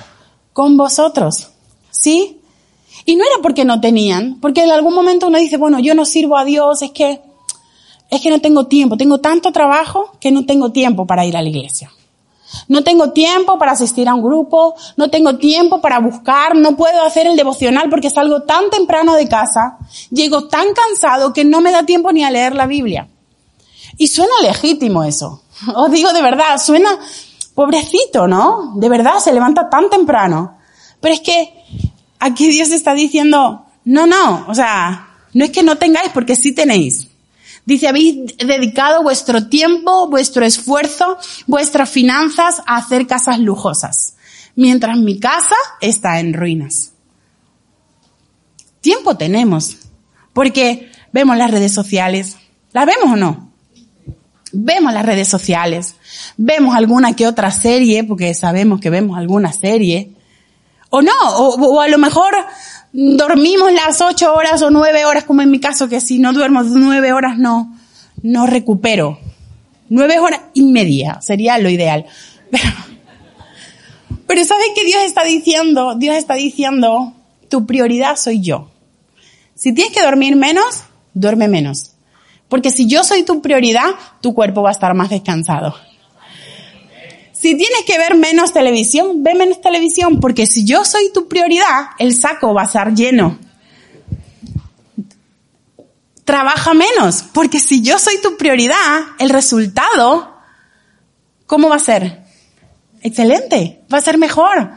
con 0.52 0.76
vosotros. 0.76 1.48
¿Sí? 1.90 2.40
Y 3.06 3.16
no 3.16 3.24
era 3.24 3.42
porque 3.42 3.64
no 3.64 3.80
tenían, 3.80 4.38
porque 4.40 4.62
en 4.62 4.70
algún 4.70 4.94
momento 4.94 5.28
uno 5.28 5.38
dice, 5.38 5.56
bueno, 5.56 5.78
yo 5.78 5.94
no 5.94 6.04
sirvo 6.04 6.36
a 6.36 6.44
Dios, 6.44 6.82
es 6.82 6.90
que 6.92 7.20
es 8.10 8.20
que 8.20 8.30
no 8.30 8.40
tengo 8.40 8.66
tiempo, 8.66 8.96
tengo 8.96 9.18
tanto 9.18 9.52
trabajo 9.52 10.12
que 10.20 10.30
no 10.30 10.46
tengo 10.46 10.72
tiempo 10.72 11.06
para 11.06 11.24
ir 11.24 11.36
a 11.36 11.42
la 11.42 11.48
iglesia. 11.48 11.90
No 12.68 12.84
tengo 12.84 13.10
tiempo 13.10 13.58
para 13.58 13.72
asistir 13.72 14.08
a 14.08 14.14
un 14.14 14.22
grupo, 14.22 14.74
no 14.96 15.10
tengo 15.10 15.36
tiempo 15.36 15.80
para 15.80 15.98
buscar, 15.98 16.54
no 16.54 16.76
puedo 16.76 17.02
hacer 17.02 17.26
el 17.26 17.36
devocional 17.36 17.90
porque 17.90 18.10
salgo 18.10 18.42
tan 18.42 18.70
temprano 18.70 19.14
de 19.14 19.28
casa, 19.28 19.78
llego 20.10 20.46
tan 20.46 20.68
cansado 20.72 21.32
que 21.32 21.44
no 21.44 21.60
me 21.60 21.72
da 21.72 21.84
tiempo 21.84 22.12
ni 22.12 22.22
a 22.24 22.30
leer 22.30 22.54
la 22.54 22.66
Biblia. 22.66 23.08
Y 23.96 24.08
suena 24.08 24.32
legítimo 24.42 25.04
eso. 25.04 25.42
Os 25.74 25.90
digo 25.90 26.12
de 26.12 26.22
verdad, 26.22 26.58
suena 26.58 26.98
pobrecito, 27.54 28.26
¿no? 28.26 28.72
De 28.76 28.88
verdad, 28.88 29.18
se 29.18 29.32
levanta 29.32 29.68
tan 29.68 29.88
temprano. 29.88 30.58
Pero 31.00 31.14
es 31.14 31.20
que 31.20 31.52
aquí 32.18 32.48
Dios 32.48 32.70
está 32.70 32.94
diciendo, 32.94 33.66
no, 33.84 34.06
no, 34.06 34.46
o 34.48 34.54
sea, 34.54 35.08
no 35.32 35.44
es 35.44 35.50
que 35.50 35.62
no 35.62 35.76
tengáis 35.76 36.10
porque 36.12 36.36
sí 36.36 36.52
tenéis. 36.52 37.08
Dice, 37.66 37.88
habéis 37.88 38.36
dedicado 38.36 39.02
vuestro 39.02 39.48
tiempo, 39.48 40.08
vuestro 40.08 40.44
esfuerzo, 40.44 41.16
vuestras 41.46 41.88
finanzas 41.88 42.62
a 42.66 42.76
hacer 42.76 43.06
casas 43.06 43.38
lujosas, 43.38 44.16
mientras 44.54 44.98
mi 44.98 45.18
casa 45.18 45.56
está 45.80 46.20
en 46.20 46.34
ruinas. 46.34 46.92
Tiempo 48.82 49.16
tenemos, 49.16 49.78
porque 50.34 50.90
vemos 51.10 51.38
las 51.38 51.50
redes 51.50 51.72
sociales. 51.72 52.36
¿Las 52.72 52.84
vemos 52.84 53.12
o 53.12 53.16
no? 53.16 53.50
Vemos 54.52 54.92
las 54.92 55.06
redes 55.06 55.28
sociales, 55.28 55.96
vemos 56.36 56.76
alguna 56.76 57.16
que 57.16 57.26
otra 57.26 57.50
serie, 57.50 58.04
porque 58.04 58.34
sabemos 58.34 58.80
que 58.80 58.90
vemos 58.90 59.16
alguna 59.16 59.52
serie, 59.52 60.13
o 60.96 61.02
no, 61.02 61.10
o, 61.36 61.80
a 61.80 61.88
lo 61.88 61.98
mejor 61.98 62.32
dormimos 62.92 63.72
las 63.72 64.00
ocho 64.00 64.32
horas 64.32 64.62
o 64.62 64.70
nueve 64.70 65.04
horas, 65.04 65.24
como 65.24 65.42
en 65.42 65.50
mi 65.50 65.58
caso, 65.58 65.88
que 65.88 66.00
si 66.00 66.20
no 66.20 66.32
duermo 66.32 66.62
nueve 66.62 67.12
horas 67.12 67.36
no, 67.36 67.76
no 68.22 68.46
recupero. 68.46 69.18
Nueve 69.88 70.20
horas 70.20 70.40
y 70.54 70.62
media 70.62 71.18
sería 71.20 71.58
lo 71.58 71.68
ideal. 71.68 72.06
Pero, 72.50 72.68
pero 74.26 74.44
¿sabes 74.44 74.66
qué 74.76 74.84
Dios 74.84 75.02
está 75.02 75.24
diciendo? 75.24 75.96
Dios 75.96 76.16
está 76.16 76.34
diciendo, 76.34 77.12
tu 77.48 77.66
prioridad 77.66 78.14
soy 78.16 78.40
yo. 78.40 78.70
Si 79.56 79.74
tienes 79.74 79.92
que 79.92 80.02
dormir 80.02 80.36
menos, 80.36 80.84
duerme 81.12 81.48
menos. 81.48 81.92
Porque 82.48 82.70
si 82.70 82.86
yo 82.86 83.02
soy 83.02 83.24
tu 83.24 83.42
prioridad, 83.42 83.90
tu 84.20 84.32
cuerpo 84.32 84.62
va 84.62 84.68
a 84.68 84.72
estar 84.72 84.94
más 84.94 85.10
descansado. 85.10 85.74
Si 87.44 87.58
tienes 87.58 87.84
que 87.86 87.98
ver 87.98 88.14
menos 88.16 88.54
televisión, 88.54 89.22
ve 89.22 89.34
menos 89.34 89.60
televisión, 89.60 90.18
porque 90.18 90.46
si 90.46 90.64
yo 90.64 90.82
soy 90.86 91.12
tu 91.12 91.28
prioridad, 91.28 91.90
el 91.98 92.14
saco 92.14 92.54
va 92.54 92.62
a 92.62 92.64
estar 92.64 92.94
lleno. 92.94 93.38
Trabaja 96.24 96.72
menos, 96.72 97.22
porque 97.34 97.60
si 97.60 97.82
yo 97.82 97.98
soy 97.98 98.18
tu 98.22 98.38
prioridad, 98.38 99.02
el 99.18 99.28
resultado, 99.28 100.38
¿cómo 101.44 101.68
va 101.68 101.76
a 101.76 101.80
ser? 101.80 102.22
Excelente, 103.02 103.82
va 103.92 103.98
a 103.98 104.00
ser 104.00 104.16
mejor. 104.16 104.70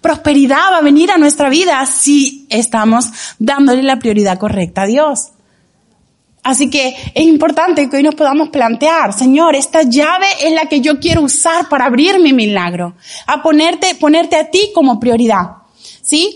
Prosperidad 0.00 0.72
va 0.72 0.78
a 0.78 0.82
venir 0.82 1.12
a 1.12 1.18
nuestra 1.18 1.48
vida 1.48 1.86
si 1.86 2.48
estamos 2.50 3.12
dándole 3.38 3.84
la 3.84 4.00
prioridad 4.00 4.38
correcta 4.38 4.82
a 4.82 4.86
Dios. 4.86 5.28
Así 6.48 6.70
que 6.70 6.96
es 7.12 7.26
importante 7.26 7.90
que 7.90 7.98
hoy 7.98 8.02
nos 8.02 8.14
podamos 8.14 8.48
plantear, 8.48 9.12
Señor, 9.12 9.54
esta 9.54 9.82
llave 9.82 10.24
es 10.40 10.50
la 10.54 10.64
que 10.64 10.80
yo 10.80 10.98
quiero 10.98 11.20
usar 11.20 11.68
para 11.68 11.84
abrir 11.84 12.18
mi 12.20 12.32
milagro, 12.32 12.94
a 13.26 13.42
ponerte, 13.42 13.94
ponerte 13.96 14.36
a 14.36 14.50
ti 14.50 14.70
como 14.74 14.98
prioridad. 14.98 15.58
¿Sí? 16.00 16.34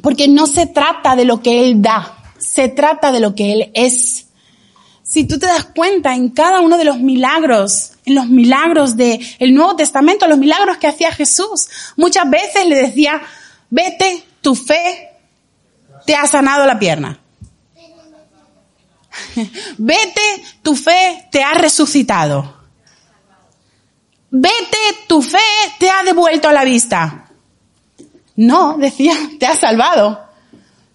Porque 0.00 0.28
no 0.28 0.46
se 0.46 0.68
trata 0.68 1.16
de 1.16 1.24
lo 1.24 1.42
que 1.42 1.64
Él 1.64 1.82
da, 1.82 2.16
se 2.38 2.68
trata 2.68 3.10
de 3.10 3.18
lo 3.18 3.34
que 3.34 3.52
Él 3.52 3.72
es. 3.74 4.26
Si 5.02 5.24
tú 5.24 5.40
te 5.40 5.46
das 5.46 5.64
cuenta 5.64 6.14
en 6.14 6.28
cada 6.28 6.60
uno 6.60 6.78
de 6.78 6.84
los 6.84 7.00
milagros, 7.00 7.94
en 8.04 8.14
los 8.14 8.28
milagros 8.28 8.96
del 8.96 9.18
Nuevo 9.54 9.74
Testamento, 9.74 10.28
los 10.28 10.38
milagros 10.38 10.76
que 10.76 10.86
hacía 10.86 11.10
Jesús, 11.10 11.68
muchas 11.96 12.30
veces 12.30 12.64
le 12.68 12.76
decía, 12.76 13.20
vete, 13.70 14.22
tu 14.40 14.54
fe 14.54 15.10
te 16.06 16.14
ha 16.14 16.28
sanado 16.28 16.64
la 16.64 16.78
pierna. 16.78 17.18
Vete, 19.78 20.44
tu 20.62 20.74
fe 20.74 21.28
te 21.30 21.42
ha 21.42 21.54
resucitado. 21.54 22.62
Vete, 24.30 24.78
tu 25.06 25.22
fe 25.22 25.38
te 25.78 25.88
ha 25.90 26.02
devuelto 26.02 26.50
la 26.50 26.64
vista. 26.64 27.28
No, 28.36 28.76
decía, 28.78 29.14
te 29.38 29.46
ha 29.46 29.54
salvado. 29.54 30.24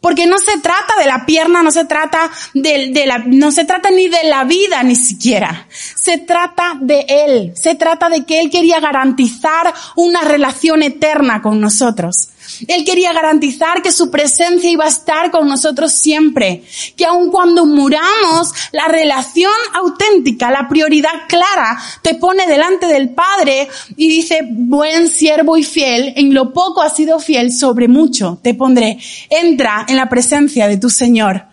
Porque 0.02 0.28
no 0.28 0.38
se 0.38 0.58
trata 0.60 0.96
de 0.98 1.06
la 1.06 1.26
pierna, 1.26 1.62
no 1.62 1.72
se 1.72 1.84
trata 1.84 2.32
de, 2.54 3.04
la, 3.06 3.18
no 3.20 3.52
se 3.52 3.66
trata 3.66 3.90
ni 3.92 4.08
de 4.08 4.24
la 4.26 4.46
vida 4.46 4.82
ni 4.84 4.96
siquiera. 4.96 5.68
Se 5.70 6.18
trata 6.18 6.78
de 6.80 7.06
Él. 7.08 7.54
Se 7.56 7.76
trata 7.76 8.10
de 8.10 8.26
que 8.26 8.40
Él 8.40 8.50
quería 8.50 8.80
garantizar 8.80 9.74
una 9.96 10.22
relación 10.22 10.84
eterna 10.84 11.42
con 11.42 11.60
nosotros. 11.60 12.30
Él 12.68 12.84
quería 12.86 13.14
garantizar 13.14 13.82
que 13.82 13.92
su 13.92 14.10
presencia 14.10 14.70
iba 14.70 14.86
a 14.86 14.90
estar 14.90 15.32
con 15.32 15.48
nosotros 15.48 15.92
siempre. 15.92 16.64
Que 16.96 17.06
aun 17.06 17.32
cuando 17.32 17.66
muramos, 17.66 18.54
la 18.72 18.88
relación 18.88 19.52
auténtica, 19.74 20.52
la 20.52 20.68
prioridad 20.68 21.28
clara, 21.28 21.80
te 22.02 22.16
pone 22.16 22.48
delante 22.48 22.88
del 22.88 23.10
Padre 23.10 23.68
y 23.96 24.10
dice, 24.10 24.42
buen 24.50 25.08
siervo 25.08 25.58
y 25.58 25.64
fiel, 25.64 26.14
en 26.16 26.34
lo 26.34 26.54
poco 26.54 26.82
has 26.82 26.96
sido 26.96 27.20
fiel, 27.20 27.52
sobre 27.52 27.88
mucho 27.88 28.40
te 28.42 28.54
pondré. 28.54 28.98
Entra 29.30 29.86
en 29.88 29.98
la 29.98 30.10
presencia 30.10 30.68
de 30.68 30.78
tu 30.78 30.90
Señor. 30.90 31.46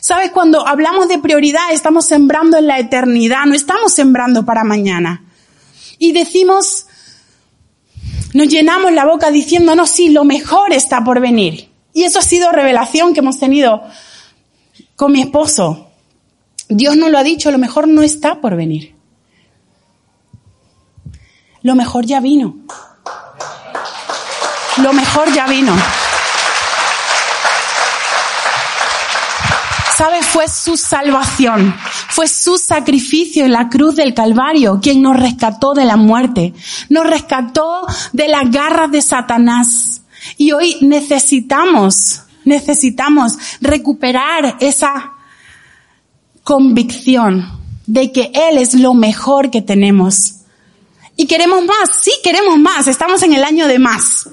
Sabes, 0.00 0.30
cuando 0.30 0.66
hablamos 0.66 1.08
de 1.08 1.18
prioridad, 1.18 1.72
estamos 1.72 2.06
sembrando 2.06 2.58
en 2.58 2.66
la 2.66 2.78
eternidad, 2.78 3.44
no 3.46 3.54
estamos 3.54 3.92
sembrando 3.92 4.44
para 4.44 4.64
mañana. 4.64 5.24
Y 5.98 6.12
decimos, 6.12 6.86
nos 8.32 8.48
llenamos 8.48 8.92
la 8.92 9.04
boca 9.04 9.30
diciendo, 9.30 9.74
no, 9.74 9.86
sí, 9.86 10.08
lo 10.08 10.24
mejor 10.24 10.72
está 10.72 11.04
por 11.04 11.20
venir. 11.20 11.68
Y 11.92 12.04
eso 12.04 12.18
ha 12.18 12.22
sido 12.22 12.50
revelación 12.50 13.12
que 13.12 13.20
hemos 13.20 13.38
tenido 13.38 13.82
con 14.96 15.12
mi 15.12 15.20
esposo. 15.20 15.88
Dios 16.68 16.96
nos 16.96 17.10
lo 17.10 17.18
ha 17.18 17.22
dicho, 17.22 17.50
lo 17.50 17.58
mejor 17.58 17.88
no 17.88 18.02
está 18.02 18.40
por 18.40 18.56
venir. 18.56 18.94
Lo 21.62 21.74
mejor 21.74 22.06
ya 22.06 22.20
vino. 22.20 22.56
Lo 24.82 24.92
mejor 24.92 25.32
ya 25.34 25.46
vino. 25.46 25.74
¿Sabe? 30.02 30.20
Fue 30.20 30.48
su 30.48 30.76
salvación. 30.76 31.72
Fue 32.08 32.26
su 32.26 32.58
sacrificio 32.58 33.44
en 33.44 33.52
la 33.52 33.68
cruz 33.68 33.94
del 33.94 34.14
Calvario 34.14 34.80
quien 34.82 35.00
nos 35.00 35.16
rescató 35.16 35.74
de 35.74 35.84
la 35.84 35.96
muerte. 35.96 36.54
Nos 36.88 37.06
rescató 37.06 37.86
de 38.12 38.26
las 38.26 38.50
garras 38.50 38.90
de 38.90 39.00
Satanás. 39.00 40.02
Y 40.36 40.50
hoy 40.50 40.78
necesitamos, 40.80 42.22
necesitamos 42.44 43.34
recuperar 43.60 44.56
esa 44.58 45.12
convicción 46.42 47.60
de 47.86 48.10
que 48.10 48.32
Él 48.34 48.58
es 48.58 48.74
lo 48.74 48.94
mejor 48.94 49.52
que 49.52 49.62
tenemos. 49.62 50.38
Y 51.14 51.26
queremos 51.26 51.64
más, 51.64 51.90
sí 52.02 52.10
queremos 52.24 52.58
más, 52.58 52.88
estamos 52.88 53.22
en 53.22 53.34
el 53.34 53.44
año 53.44 53.68
de 53.68 53.78
más. 53.78 54.28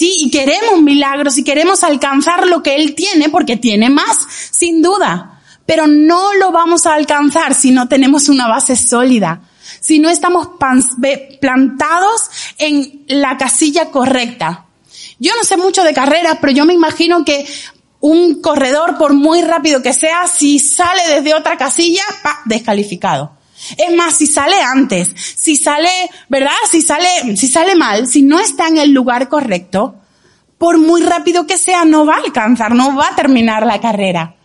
Sí, 0.00 0.14
y 0.16 0.30
queremos 0.30 0.80
milagros 0.80 1.36
y 1.36 1.44
queremos 1.44 1.84
alcanzar 1.84 2.46
lo 2.46 2.62
que 2.62 2.74
Él 2.74 2.94
tiene 2.94 3.28
porque 3.28 3.58
tiene 3.58 3.90
más, 3.90 4.16
sin 4.50 4.80
duda. 4.80 5.42
pero 5.66 5.86
no 5.86 6.32
lo 6.32 6.52
vamos 6.52 6.86
a 6.86 6.94
alcanzar 6.94 7.54
si 7.54 7.70
no 7.70 7.86
tenemos 7.86 8.30
una 8.30 8.48
base 8.48 8.76
sólida, 8.76 9.42
si 9.78 9.98
no 9.98 10.08
estamos 10.08 10.52
plantados 11.38 12.30
en 12.56 13.04
la 13.08 13.36
casilla 13.36 13.90
correcta. 13.90 14.64
Yo 15.18 15.32
no 15.36 15.44
sé 15.44 15.58
mucho 15.58 15.84
de 15.84 15.92
carreras, 15.92 16.38
pero 16.40 16.54
yo 16.54 16.64
me 16.64 16.72
imagino 16.72 17.22
que 17.22 17.46
un 18.00 18.40
corredor, 18.40 18.96
por 18.96 19.12
muy 19.12 19.42
rápido 19.42 19.82
que 19.82 19.92
sea, 19.92 20.26
si 20.28 20.60
sale 20.60 21.02
desde 21.14 21.34
otra 21.34 21.58
casilla, 21.58 22.04
pa, 22.22 22.40
descalificado. 22.46 23.36
Es 23.76 23.94
más, 23.94 24.16
si 24.16 24.26
sale 24.26 24.56
antes, 24.60 25.14
si 25.16 25.56
sale, 25.56 25.90
¿verdad? 26.28 26.50
Si 26.70 26.82
sale, 26.82 27.36
si 27.36 27.48
sale 27.48 27.74
mal, 27.76 28.06
si 28.06 28.22
no 28.22 28.38
está 28.38 28.68
en 28.68 28.78
el 28.78 28.90
lugar 28.92 29.28
correcto, 29.28 29.96
por 30.58 30.78
muy 30.78 31.02
rápido 31.02 31.46
que 31.46 31.56
sea, 31.56 31.84
no 31.84 32.04
va 32.04 32.16
a 32.16 32.20
alcanzar, 32.20 32.74
no 32.74 32.94
va 32.94 33.08
a 33.08 33.16
terminar 33.16 33.64
la 33.64 33.80
carrera. 33.80 34.36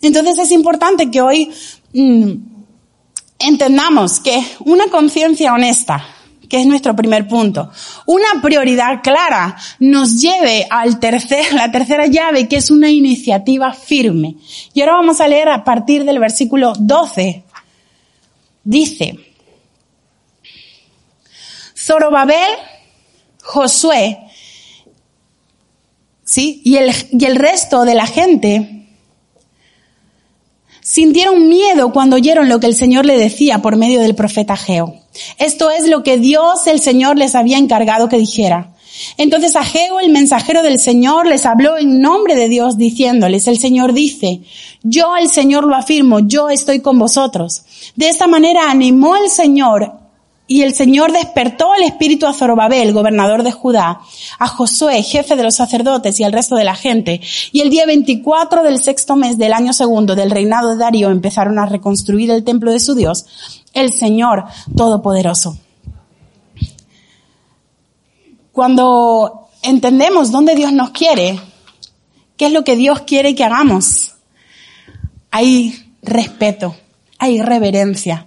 Entonces 0.00 0.38
es 0.38 0.52
importante 0.52 1.10
que 1.10 1.20
hoy 1.20 1.50
mm, 1.92 2.32
entendamos 3.38 4.20
que 4.20 4.42
una 4.60 4.86
conciencia 4.86 5.52
honesta, 5.52 6.02
que 6.48 6.60
es 6.60 6.66
nuestro 6.66 6.96
primer 6.96 7.28
punto, 7.28 7.70
una 8.06 8.40
prioridad 8.42 9.02
clara 9.02 9.56
nos 9.78 10.20
lleve 10.20 10.66
al 10.70 10.98
tercer, 10.98 11.52
la 11.52 11.70
tercera 11.70 12.06
llave, 12.06 12.48
que 12.48 12.56
es 12.56 12.70
una 12.70 12.90
iniciativa 12.90 13.72
firme. 13.72 14.36
Y 14.72 14.80
ahora 14.80 14.94
vamos 14.94 15.20
a 15.20 15.28
leer 15.28 15.48
a 15.50 15.62
partir 15.62 16.04
del 16.04 16.18
versículo 16.18 16.72
12. 16.78 17.44
Dice, 18.70 19.18
Zorobabel, 21.76 22.56
Josué 23.42 24.30
¿sí? 26.30 26.62
Y 26.64 26.76
el, 26.76 26.92
y 27.10 27.24
el 27.24 27.34
resto 27.34 27.84
de 27.84 27.94
la 27.94 28.06
gente 28.06 28.86
sintieron 30.80 31.48
miedo 31.48 31.92
cuando 31.92 32.14
oyeron 32.14 32.48
lo 32.48 32.60
que 32.60 32.68
el 32.68 32.76
Señor 32.76 33.06
le 33.06 33.18
decía 33.18 33.60
por 33.60 33.74
medio 33.74 34.00
del 34.00 34.14
profeta 34.14 34.56
Geo. 34.56 34.94
Esto 35.38 35.72
es 35.72 35.88
lo 35.88 36.04
que 36.04 36.18
Dios, 36.18 36.68
el 36.68 36.78
Señor, 36.78 37.18
les 37.18 37.34
había 37.34 37.58
encargado 37.58 38.08
que 38.08 38.18
dijera. 38.18 38.76
Entonces 39.16 39.56
Ageo, 39.56 40.00
el 40.00 40.10
mensajero 40.10 40.62
del 40.62 40.78
Señor, 40.78 41.26
les 41.26 41.46
habló 41.46 41.78
en 41.78 42.00
nombre 42.00 42.34
de 42.34 42.48
Dios 42.48 42.76
diciéndoles, 42.76 43.48
el 43.48 43.58
Señor 43.58 43.92
dice, 43.92 44.40
yo 44.82 45.16
el 45.16 45.28
Señor 45.28 45.64
lo 45.64 45.74
afirmo, 45.74 46.20
yo 46.20 46.48
estoy 46.48 46.80
con 46.80 46.98
vosotros. 46.98 47.62
De 47.96 48.08
esta 48.08 48.26
manera 48.26 48.70
animó 48.70 49.16
el 49.16 49.28
Señor 49.30 50.00
y 50.50 50.62
el 50.62 50.74
Señor 50.74 51.12
despertó 51.12 51.76
el 51.76 51.84
espíritu 51.84 52.26
a 52.26 52.32
Zorobabel, 52.32 52.92
gobernador 52.92 53.44
de 53.44 53.52
Judá, 53.52 54.00
a 54.36 54.48
Josué, 54.48 55.00
jefe 55.04 55.36
de 55.36 55.44
los 55.44 55.54
sacerdotes 55.54 56.18
y 56.18 56.24
al 56.24 56.32
resto 56.32 56.56
de 56.56 56.64
la 56.64 56.74
gente. 56.74 57.20
Y 57.52 57.60
el 57.60 57.70
día 57.70 57.86
24 57.86 58.64
del 58.64 58.80
sexto 58.80 59.14
mes 59.14 59.38
del 59.38 59.52
año 59.52 59.72
segundo 59.72 60.16
del 60.16 60.32
reinado 60.32 60.70
de 60.70 60.76
Darío 60.76 61.10
empezaron 61.10 61.60
a 61.60 61.66
reconstruir 61.66 62.32
el 62.32 62.42
templo 62.42 62.72
de 62.72 62.80
su 62.80 62.96
Dios, 62.96 63.26
el 63.74 63.92
Señor 63.92 64.44
Todopoderoso. 64.76 65.56
Cuando 68.52 69.48
entendemos 69.62 70.30
dónde 70.30 70.54
Dios 70.54 70.72
nos 70.72 70.90
quiere, 70.90 71.38
qué 72.36 72.46
es 72.46 72.52
lo 72.52 72.64
que 72.64 72.76
Dios 72.76 73.00
quiere 73.00 73.34
que 73.34 73.44
hagamos, 73.44 74.12
hay 75.30 75.92
respeto, 76.02 76.74
hay 77.18 77.40
reverencia, 77.40 78.26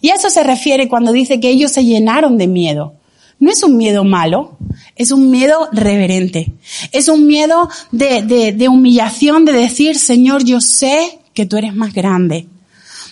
y 0.00 0.10
a 0.10 0.14
eso 0.14 0.30
se 0.30 0.42
refiere 0.42 0.88
cuando 0.88 1.12
dice 1.12 1.40
que 1.40 1.48
ellos 1.48 1.72
se 1.72 1.84
llenaron 1.84 2.36
de 2.36 2.46
miedo. 2.46 2.94
No 3.38 3.50
es 3.50 3.62
un 3.62 3.76
miedo 3.76 4.04
malo, 4.04 4.56
es 4.96 5.10
un 5.10 5.30
miedo 5.30 5.68
reverente. 5.72 6.52
Es 6.92 7.08
un 7.08 7.26
miedo 7.26 7.68
de, 7.90 8.22
de, 8.22 8.52
de 8.52 8.68
humillación, 8.68 9.44
de 9.44 9.52
decir, 9.52 9.98
Señor, 9.98 10.44
yo 10.44 10.60
sé 10.60 11.18
que 11.32 11.46
tú 11.46 11.56
eres 11.56 11.74
más 11.74 11.92
grande. 11.92 12.46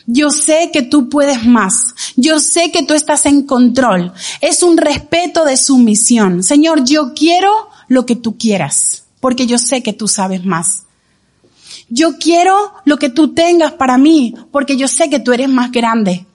Yo 0.07 0.31
sé 0.31 0.71
que 0.73 0.83
tú 0.83 1.09
puedes 1.09 1.45
más. 1.45 1.95
Yo 2.17 2.41
sé 2.41 2.71
que 2.71 2.83
tú 2.83 2.95
estás 2.95 3.27
en 3.27 3.43
control. 3.43 4.12
Es 4.41 4.62
un 4.62 4.77
respeto 4.77 5.45
de 5.45 5.57
sumisión. 5.57 6.43
Señor, 6.43 6.85
yo 6.85 7.12
quiero 7.15 7.51
lo 7.88 8.07
que 8.07 8.17
tú 8.17 8.37
quieras, 8.37 9.05
porque 9.21 9.47
yo 9.47 9.59
sé 9.59 9.83
que 9.83 9.93
tú 9.93 10.09
sabes 10.09 10.45
más. 10.45 10.83
Yo 11.88 12.17
quiero 12.19 12.73
lo 12.85 12.97
que 12.97 13.11
tú 13.11 13.35
tengas 13.35 13.73
para 13.73 13.99
mí, 13.99 14.35
porque 14.51 14.77
yo 14.77 14.88
sé 14.88 15.11
que 15.11 15.21
tú 15.21 15.33
eres 15.33 15.49
más 15.49 15.71
grande. 15.71 16.27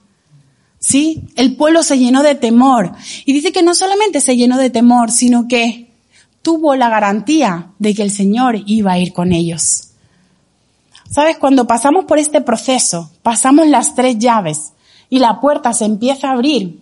¿Sí? 0.80 1.24
El 1.36 1.56
pueblo 1.56 1.82
se 1.82 1.98
llenó 1.98 2.22
de 2.22 2.36
temor. 2.36 2.94
Y 3.26 3.34
dice 3.34 3.52
que 3.52 3.64
no 3.64 3.74
solamente 3.74 4.22
se 4.22 4.38
llenó 4.38 4.58
de 4.58 4.70
temor, 4.70 5.12
sino 5.12 5.48
que 5.48 5.92
tuvo 6.42 6.76
la 6.76 6.90
garantía 6.90 7.72
de 7.80 7.94
que 7.94 8.04
el 8.04 8.12
Señor 8.12 8.62
iba 8.68 8.94
a 8.94 9.00
ir 9.00 9.14
con 9.14 9.34
ellos. 9.34 9.87
¿Sabes? 11.10 11.38
Cuando 11.38 11.68
pasamos 11.68 12.06
por 12.06 12.20
este 12.20 12.42
proceso, 12.42 13.12
pasamos 13.24 13.68
las 13.68 13.96
tres 13.96 14.18
llaves 14.18 14.74
y 15.10 15.20
la 15.20 15.40
puerta 15.40 15.74
se 15.74 15.86
empieza 15.86 16.30
a 16.30 16.34
abrir, 16.34 16.82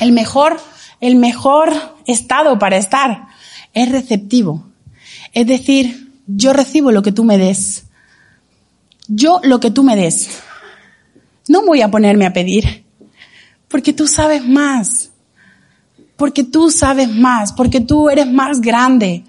el 0.00 0.12
mejor, 0.12 0.58
el 1.00 1.16
mejor 1.16 1.72
estado 2.06 2.58
para 2.58 2.76
estar 2.76 3.28
es 3.72 3.90
receptivo. 3.90 4.64
Es 5.32 5.46
decir, 5.46 6.12
yo 6.26 6.52
recibo 6.52 6.92
lo 6.92 7.02
que 7.02 7.12
tú 7.12 7.24
me 7.24 7.38
des. 7.38 7.84
Yo 9.08 9.40
lo 9.42 9.60
que 9.60 9.70
tú 9.70 9.82
me 9.82 9.96
des. 9.96 10.28
No 11.48 11.64
voy 11.64 11.82
a 11.82 11.90
ponerme 11.90 12.26
a 12.26 12.32
pedir. 12.32 12.84
Porque 13.68 13.92
tú 13.92 14.06
sabes 14.06 14.46
más. 14.46 15.10
Porque 16.16 16.42
tú 16.42 16.70
sabes 16.70 17.08
más. 17.08 17.52
Porque 17.52 17.80
tú 17.80 18.08
eres 18.08 18.26
más 18.26 18.60
grande. 18.60 19.24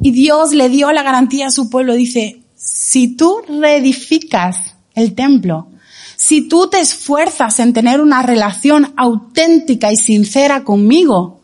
Y 0.00 0.12
Dios 0.12 0.52
le 0.52 0.68
dio 0.68 0.92
la 0.92 1.02
garantía 1.02 1.46
a 1.46 1.50
su 1.50 1.70
pueblo. 1.70 1.94
Dice, 1.94 2.41
si 2.62 3.16
tú 3.16 3.42
reedificas 3.48 4.74
el 4.94 5.14
templo, 5.14 5.68
si 6.16 6.48
tú 6.48 6.68
te 6.68 6.78
esfuerzas 6.78 7.58
en 7.58 7.72
tener 7.72 8.00
una 8.00 8.22
relación 8.22 8.92
auténtica 8.96 9.90
y 9.90 9.96
sincera 9.96 10.62
conmigo, 10.62 11.40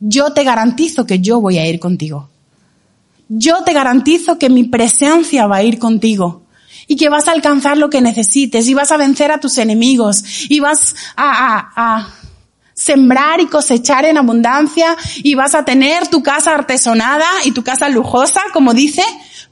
yo 0.00 0.32
te 0.32 0.44
garantizo 0.44 1.06
que 1.06 1.20
yo 1.20 1.40
voy 1.40 1.58
a 1.58 1.66
ir 1.66 1.80
contigo. 1.80 2.28
Yo 3.28 3.62
te 3.64 3.72
garantizo 3.72 4.38
que 4.38 4.50
mi 4.50 4.64
presencia 4.64 5.46
va 5.46 5.56
a 5.56 5.62
ir 5.62 5.78
contigo 5.78 6.42
y 6.86 6.96
que 6.96 7.08
vas 7.08 7.28
a 7.28 7.32
alcanzar 7.32 7.78
lo 7.78 7.90
que 7.90 8.00
necesites 8.00 8.68
y 8.68 8.74
vas 8.74 8.92
a 8.92 8.96
vencer 8.96 9.32
a 9.32 9.40
tus 9.40 9.58
enemigos 9.58 10.22
y 10.50 10.60
vas 10.60 10.94
a, 11.16 11.70
a, 11.76 12.14
sembrar 12.74 13.40
y 13.40 13.46
cosechar 13.46 14.04
en 14.04 14.18
abundancia 14.18 14.96
y 15.16 15.34
vas 15.34 15.54
a 15.54 15.64
tener 15.64 16.06
tu 16.06 16.22
casa 16.22 16.54
artesonada 16.54 17.26
y 17.44 17.50
tu 17.50 17.64
casa 17.64 17.88
lujosa, 17.88 18.40
como 18.52 18.72
dice, 18.72 19.02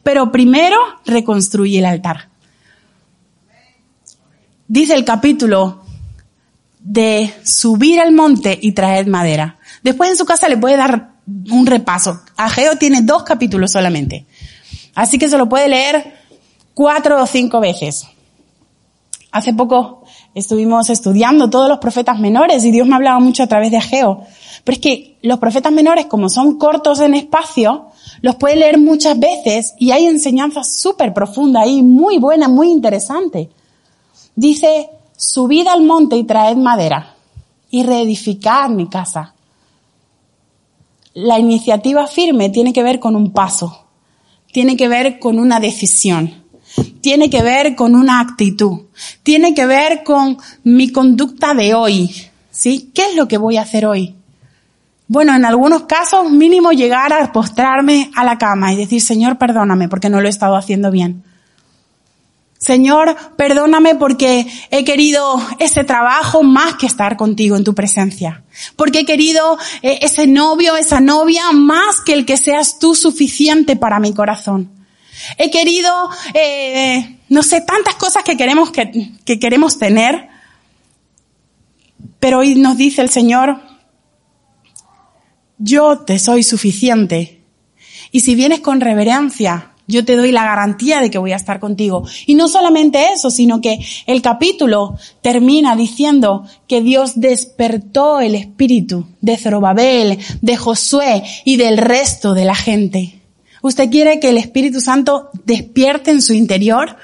pero 0.07 0.31
primero 0.31 0.79
reconstruye 1.05 1.81
el 1.81 1.85
altar. 1.85 2.29
Dice 4.69 4.95
el 4.95 5.05
capítulo 5.05 5.83
de 6.79 7.35
subir 7.43 7.99
al 7.99 8.13
monte 8.13 8.57
y 8.63 8.71
traer 8.71 9.09
madera. 9.09 9.59
Después 9.83 10.11
en 10.11 10.17
su 10.17 10.25
casa 10.25 10.49
le 10.49 10.59
puede 10.59 10.77
dar 10.77 11.15
un 11.51 11.67
repaso. 11.67 12.21
Ageo 12.37 12.77
tiene 12.77 13.03
dos 13.03 13.25
capítulos 13.25 13.73
solamente. 13.73 14.27
Así 14.95 15.19
que 15.19 15.29
se 15.29 15.39
lo 15.39 15.49
puede 15.49 15.67
leer 15.67 16.21
cuatro 16.73 17.21
o 17.21 17.27
cinco 17.27 17.59
veces. 17.59 18.07
Hace 19.33 19.55
poco 19.55 20.06
estuvimos 20.37 20.91
estudiando 20.91 21.49
todos 21.49 21.67
los 21.67 21.79
profetas 21.79 22.21
menores 22.21 22.63
y 22.67 22.71
Dios 22.71 22.87
me 22.87 22.95
hablaba 22.95 23.19
mucho 23.19 23.43
a 23.43 23.47
través 23.47 23.71
de 23.71 23.79
Ageo. 23.79 24.21
Pero 24.65 24.75
es 24.75 24.81
que 24.81 25.17
los 25.23 25.39
profetas 25.39 25.73
menores, 25.73 26.07
como 26.07 26.29
son 26.29 26.59
cortos 26.59 27.01
en 27.01 27.15
espacio, 27.15 27.87
los 28.21 28.37
puede 28.37 28.57
leer 28.57 28.79
muchas 28.79 29.19
veces 29.19 29.75
y 29.79 29.93
hay 29.93 30.05
enseñanzas 30.05 30.75
súper 30.75 31.15
profundas 31.15 31.67
y 31.67 31.83
muy 31.83 32.19
buena, 32.19 32.49
muy 32.49 32.71
interesante. 32.71 33.49
Dice, 34.35 34.91
subid 35.17 35.67
al 35.69 35.83
monte 35.83 36.17
y 36.17 36.25
traed 36.25 36.59
madera 36.59 37.15
y 37.71 37.83
reedificad 37.83 38.69
mi 38.69 38.89
casa. 38.89 39.35
La 41.15 41.39
iniciativa 41.39 42.07
firme 42.07 42.51
tiene 42.51 42.75
que 42.75 42.83
ver 42.83 43.01
con 43.01 43.17
un 43.17 43.33
paso, 43.33 43.87
tiene 44.53 44.77
que 44.77 44.89
ver 44.89 45.19
con 45.19 45.39
una 45.39 45.61
decisión 45.61 46.46
tiene 47.01 47.31
que 47.31 47.43
ver 47.43 47.75
con 47.75 47.95
una 47.95 48.21
actitud, 48.21 48.83
tiene 49.23 49.55
que 49.55 49.67
ver 49.67 50.03
con 50.05 50.39
mi 50.65 50.91
conducta 50.91 51.55
de 51.55 51.75
hoy, 51.75 52.15
¿sí? 52.51 52.91
¿Qué 52.95 53.11
es 53.11 53.17
lo 53.17 53.29
que 53.29 53.39
voy 53.39 53.57
a 53.57 53.63
hacer 53.63 53.87
hoy? 53.87 54.15
Bueno, 55.09 55.35
en 55.35 55.45
algunos 55.45 55.83
casos 55.83 56.31
mínimo 56.31 56.73
llegar 56.73 57.13
a 57.13 57.33
postrarme 57.33 58.11
a 58.17 58.25
la 58.25 58.39
cama 58.39 58.73
y 58.73 58.77
decir, 58.77 59.01
Señor, 59.01 59.39
perdóname 59.39 59.89
porque 59.89 60.11
no 60.11 60.21
lo 60.21 60.27
he 60.27 60.31
estado 60.31 60.57
haciendo 60.57 60.91
bien. 60.91 61.23
Señor, 62.59 63.15
perdóname 63.37 63.95
porque 63.95 64.47
he 64.71 64.85
querido 64.85 65.41
ese 65.61 65.85
trabajo 65.85 66.43
más 66.43 66.75
que 66.75 66.87
estar 66.87 67.17
contigo 67.17 67.57
en 67.57 67.65
tu 67.65 67.75
presencia. 67.75 68.43
Porque 68.75 69.01
he 69.01 69.05
querido 69.05 69.59
eh, 69.83 69.99
ese 70.03 70.27
novio, 70.27 70.77
esa 70.77 71.01
novia 71.01 71.53
más 71.53 72.01
que 72.01 72.15
el 72.15 72.25
que 72.25 72.37
seas 72.37 72.79
tú 72.79 72.95
suficiente 72.95 73.77
para 73.77 74.01
mi 74.01 74.13
corazón. 74.15 74.76
He 75.39 75.51
querido, 75.51 75.93
eh, 76.35 77.19
no 77.29 77.43
sé, 77.43 77.61
tantas 77.61 77.95
cosas 77.97 78.23
que 78.23 78.37
queremos, 78.37 78.71
que, 78.71 79.13
que 79.25 79.39
queremos 79.39 79.79
tener, 79.79 80.29
pero 82.21 82.39
hoy 82.39 82.55
nos 82.55 82.77
dice 82.77 83.03
el 83.03 83.11
Señor, 83.11 83.61
yo 85.59 85.99
te 86.01 86.19
soy 86.19 86.43
suficiente. 86.43 87.41
Y 88.13 88.21
si 88.21 88.35
vienes 88.35 88.61
con 88.61 88.81
reverencia, 88.81 89.73
yo 89.89 90.05
te 90.05 90.17
doy 90.17 90.33
la 90.33 90.45
garantía 90.45 91.01
de 91.01 91.11
que 91.11 91.19
voy 91.19 91.33
a 91.33 91.37
estar 91.37 91.61
contigo. 91.61 92.05
Y 92.27 92.35
no 92.35 92.49
solamente 92.49 93.13
eso, 93.13 93.31
sino 93.31 93.61
que 93.61 93.79
el 94.07 94.23
capítulo 94.23 94.97
termina 95.23 95.77
diciendo 95.77 96.45
que 96.67 96.83
Dios 96.83 97.21
despertó 97.21 98.21
el 98.21 98.35
espíritu 98.35 99.07
de 99.21 99.37
Zorobabel, 99.37 100.19
de 100.41 100.57
Josué 100.57 101.23
y 101.45 101.57
del 101.57 101.79
resto 101.79 102.35
de 102.35 102.45
la 102.45 102.55
gente. 102.55 103.16
¿Usted 103.67 103.91
quiere 103.91 104.21
que 104.21 104.29
el 104.29 104.39
Espíritu 104.39 104.81
Santo 104.81 105.31
despierte 105.45 106.13
en 106.13 106.23
su 106.23 106.33
interior? 106.33 106.97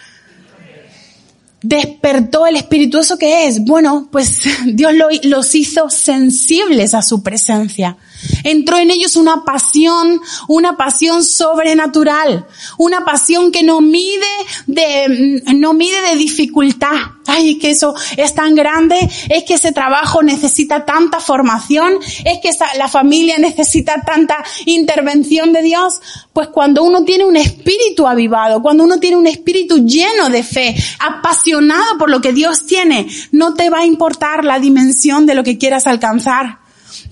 despertó 1.62 2.46
el 2.46 2.56
Espíritu. 2.56 2.98
¿Eso 2.98 3.16
qué 3.18 3.46
es? 3.46 3.64
Bueno, 3.64 4.08
pues 4.10 4.42
Dios 4.66 4.92
los 5.24 5.54
hizo 5.54 5.88
sensibles 5.90 6.94
a 6.94 7.02
su 7.02 7.22
presencia. 7.22 7.96
Entró 8.44 8.78
en 8.78 8.90
ellos 8.90 9.16
una 9.16 9.44
pasión, 9.44 10.20
una 10.48 10.76
pasión 10.76 11.24
sobrenatural, 11.24 12.46
una 12.78 13.04
pasión 13.04 13.52
que 13.52 13.62
no 13.62 13.80
mide 13.80 14.26
de, 14.66 15.42
no 15.54 15.72
mide 15.74 16.00
de 16.10 16.16
dificultad. 16.16 16.92
Ay, 17.26 17.52
es 17.52 17.58
que 17.58 17.70
eso 17.70 17.94
es 18.16 18.34
tan 18.34 18.54
grande, 18.54 18.96
es 19.28 19.44
que 19.44 19.54
ese 19.54 19.72
trabajo 19.72 20.22
necesita 20.22 20.84
tanta 20.84 21.20
formación, 21.20 21.98
es 22.24 22.40
que 22.40 22.50
la 22.76 22.88
familia 22.88 23.38
necesita 23.38 24.02
tanta 24.04 24.42
intervención 24.66 25.52
de 25.52 25.62
Dios. 25.62 26.00
Pues 26.32 26.48
cuando 26.48 26.82
uno 26.82 27.04
tiene 27.04 27.24
un 27.24 27.36
espíritu 27.36 28.06
avivado, 28.06 28.60
cuando 28.60 28.84
uno 28.84 28.98
tiene 28.98 29.16
un 29.16 29.26
espíritu 29.26 29.86
lleno 29.86 30.30
de 30.30 30.42
fe, 30.42 30.74
apasionado 30.98 31.98
por 31.98 32.10
lo 32.10 32.20
que 32.20 32.32
Dios 32.32 32.66
tiene, 32.66 33.06
no 33.30 33.54
te 33.54 33.70
va 33.70 33.80
a 33.80 33.86
importar 33.86 34.44
la 34.44 34.58
dimensión 34.58 35.26
de 35.26 35.34
lo 35.34 35.44
que 35.44 35.58
quieras 35.58 35.86
alcanzar. 35.86 36.61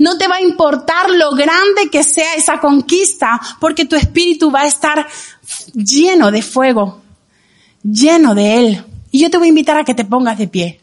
No 0.01 0.17
te 0.17 0.27
va 0.27 0.37
a 0.37 0.41
importar 0.41 1.11
lo 1.11 1.33
grande 1.33 1.91
que 1.93 2.03
sea 2.03 2.35
esa 2.35 2.59
conquista, 2.59 3.39
porque 3.61 3.85
tu 3.85 3.97
espíritu 3.97 4.51
va 4.51 4.63
a 4.63 4.67
estar 4.67 5.07
lleno 5.75 6.31
de 6.31 6.41
fuego, 6.41 7.03
lleno 7.83 8.35
de 8.35 8.57
Él. 8.57 8.85
Y 9.11 9.21
yo 9.21 9.31
te 9.31 9.37
voy 9.37 9.49
a 9.49 9.51
invitar 9.51 9.77
a 9.77 9.85
que 9.85 9.93
te 9.93 10.07
pongas 10.07 10.39
de 10.39 10.49
pie. 10.49 10.81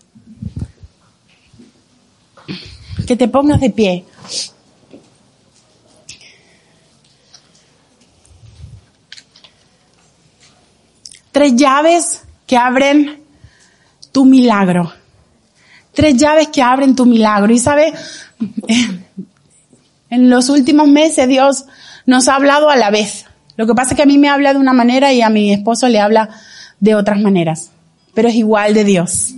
Que 3.08 3.16
te 3.16 3.28
pongas 3.28 3.60
de 3.60 3.72
pie. 3.72 4.06
Tres 11.32 11.56
llaves 11.56 12.22
que 12.46 12.56
abren 12.56 13.20
tu 14.12 14.26
milagro. 14.26 14.94
Tres 15.96 16.16
llaves 16.16 16.50
que 16.50 16.62
abren 16.62 16.96
tu 16.96 17.08
milagro. 17.08 17.52
Y 17.52 17.58
sabe, 17.58 17.96
en 20.10 20.30
los 20.30 20.50
últimos 20.50 20.88
meses 20.88 21.28
Dios 21.28 21.66
nos 22.06 22.28
ha 22.28 22.36
hablado 22.36 22.70
a 22.70 22.76
la 22.76 22.90
vez. 22.90 23.26
Lo 23.56 23.66
que 23.68 23.74
pasa 23.74 23.92
es 23.92 23.96
que 23.98 24.04
a 24.04 24.08
mí 24.08 24.18
me 24.18 24.30
habla 24.30 24.54
de 24.54 24.60
una 24.60 24.74
manera 24.74 25.12
y 25.14 25.22
a 25.22 25.30
mi 25.30 25.52
esposo 25.52 25.88
le 25.88 26.00
habla 26.00 26.30
de 26.80 26.96
otras 26.96 27.20
maneras. 27.20 27.72
Pero 28.14 28.30
es 28.30 28.36
igual 28.36 28.74
de 28.74 28.84
Dios. 28.84 29.34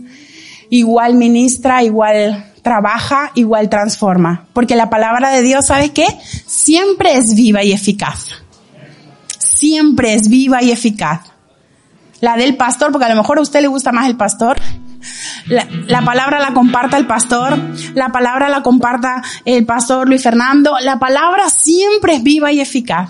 Igual 0.70 1.16
ministra, 1.16 1.84
igual 1.84 2.46
trabaja, 2.62 3.32
igual 3.36 3.70
transforma. 3.70 4.48
Porque 4.54 4.76
la 4.76 4.90
palabra 4.90 5.32
de 5.32 5.42
Dios, 5.42 5.68
¿sabe 5.68 5.90
qué? 5.90 6.06
Siempre 6.46 7.18
es 7.18 7.34
viva 7.36 7.64
y 7.64 7.72
eficaz. 7.72 8.28
Siempre 9.38 10.14
es 10.14 10.30
viva 10.30 10.62
y 10.62 10.72
eficaz. 10.72 11.22
La 12.22 12.36
del 12.36 12.58
pastor, 12.58 12.92
porque 12.92 13.06
a 13.06 13.10
lo 13.10 13.16
mejor 13.16 13.40
a 13.40 13.42
usted 13.42 13.62
le 13.62 13.68
gusta 13.68 13.92
más 13.92 14.08
el 14.08 14.18
pastor, 14.18 14.58
la, 15.48 16.02
palabra 16.04 16.40
la 16.40 16.54
comparta 16.54 16.98
el 16.98 17.08
pastor, 17.08 17.58
la 17.94 18.10
palabra 18.10 18.50
la 18.50 18.62
comparta 18.62 19.22
el 19.46 19.66
pastor 19.66 20.08
Luis 20.08 20.24
Fernando, 20.24 20.78
la 20.82 21.00
palabra 21.00 21.50
siempre 21.50 22.16
es 22.16 22.24
viva 22.24 22.52
y 22.52 22.60
eficaz. 22.60 23.10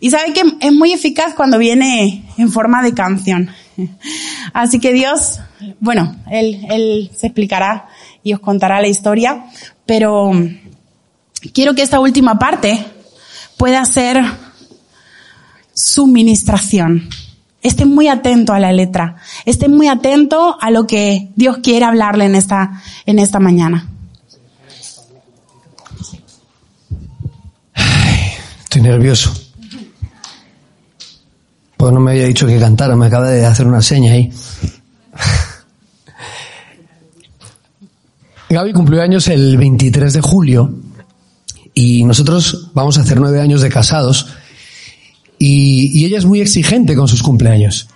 Y 0.00 0.10
sabe 0.10 0.32
que 0.32 0.42
es 0.60 0.72
muy 0.72 0.92
eficaz 0.92 1.34
cuando 1.34 1.58
viene 1.58 2.24
en 2.36 2.50
forma 2.50 2.82
de 2.82 2.92
canción. 2.92 3.50
Así 4.52 4.80
que 4.80 4.92
Dios, 4.92 5.40
bueno, 5.78 6.16
Él, 6.30 6.66
Él 6.68 7.10
se 7.16 7.28
explicará 7.28 7.86
y 8.22 8.34
os 8.34 8.40
contará 8.40 8.80
la 8.80 8.88
historia, 8.88 9.46
pero 9.86 10.32
quiero 11.54 11.74
que 11.74 11.82
esta 11.82 12.00
última 12.00 12.38
parte 12.38 12.84
pueda 13.56 13.84
ser 13.84 14.22
su 15.72 16.06
ministración. 16.06 17.08
Esté 17.62 17.86
muy 17.86 18.08
atento 18.08 18.52
a 18.52 18.58
la 18.58 18.72
letra. 18.72 19.16
Esté 19.46 19.68
muy 19.68 19.88
atento 19.88 20.56
a 20.60 20.70
lo 20.70 20.86
que 20.86 21.30
Dios 21.36 21.58
quiere 21.62 21.84
hablarle 21.84 22.24
en 22.26 22.34
esta, 22.34 22.82
en 23.06 23.18
esta 23.18 23.38
mañana. 23.38 23.88
estoy 28.72 28.82
nervioso. 28.90 29.30
Pues 31.76 31.92
no 31.92 32.00
me 32.00 32.12
había 32.12 32.24
dicho 32.26 32.46
que 32.46 32.58
cantara, 32.58 32.96
me 32.96 33.06
acaba 33.06 33.28
de 33.28 33.44
hacer 33.44 33.66
una 33.66 33.82
seña 33.82 34.12
ahí. 34.12 34.32
Gaby 38.48 38.72
cumplió 38.72 39.02
años 39.02 39.28
el 39.28 39.58
23 39.58 40.14
de 40.14 40.20
julio 40.22 40.74
y 41.74 42.02
nosotros 42.04 42.70
vamos 42.72 42.96
a 42.96 43.02
hacer 43.02 43.20
nueve 43.20 43.42
años 43.42 43.60
de 43.60 43.68
casados 43.68 44.28
y, 45.44 46.04
ella 46.04 46.18
es 46.18 46.24
muy 46.24 46.40
exigente 46.40 46.94
con 46.94 47.08
sus 47.08 47.22
cumpleaños. 47.22 47.88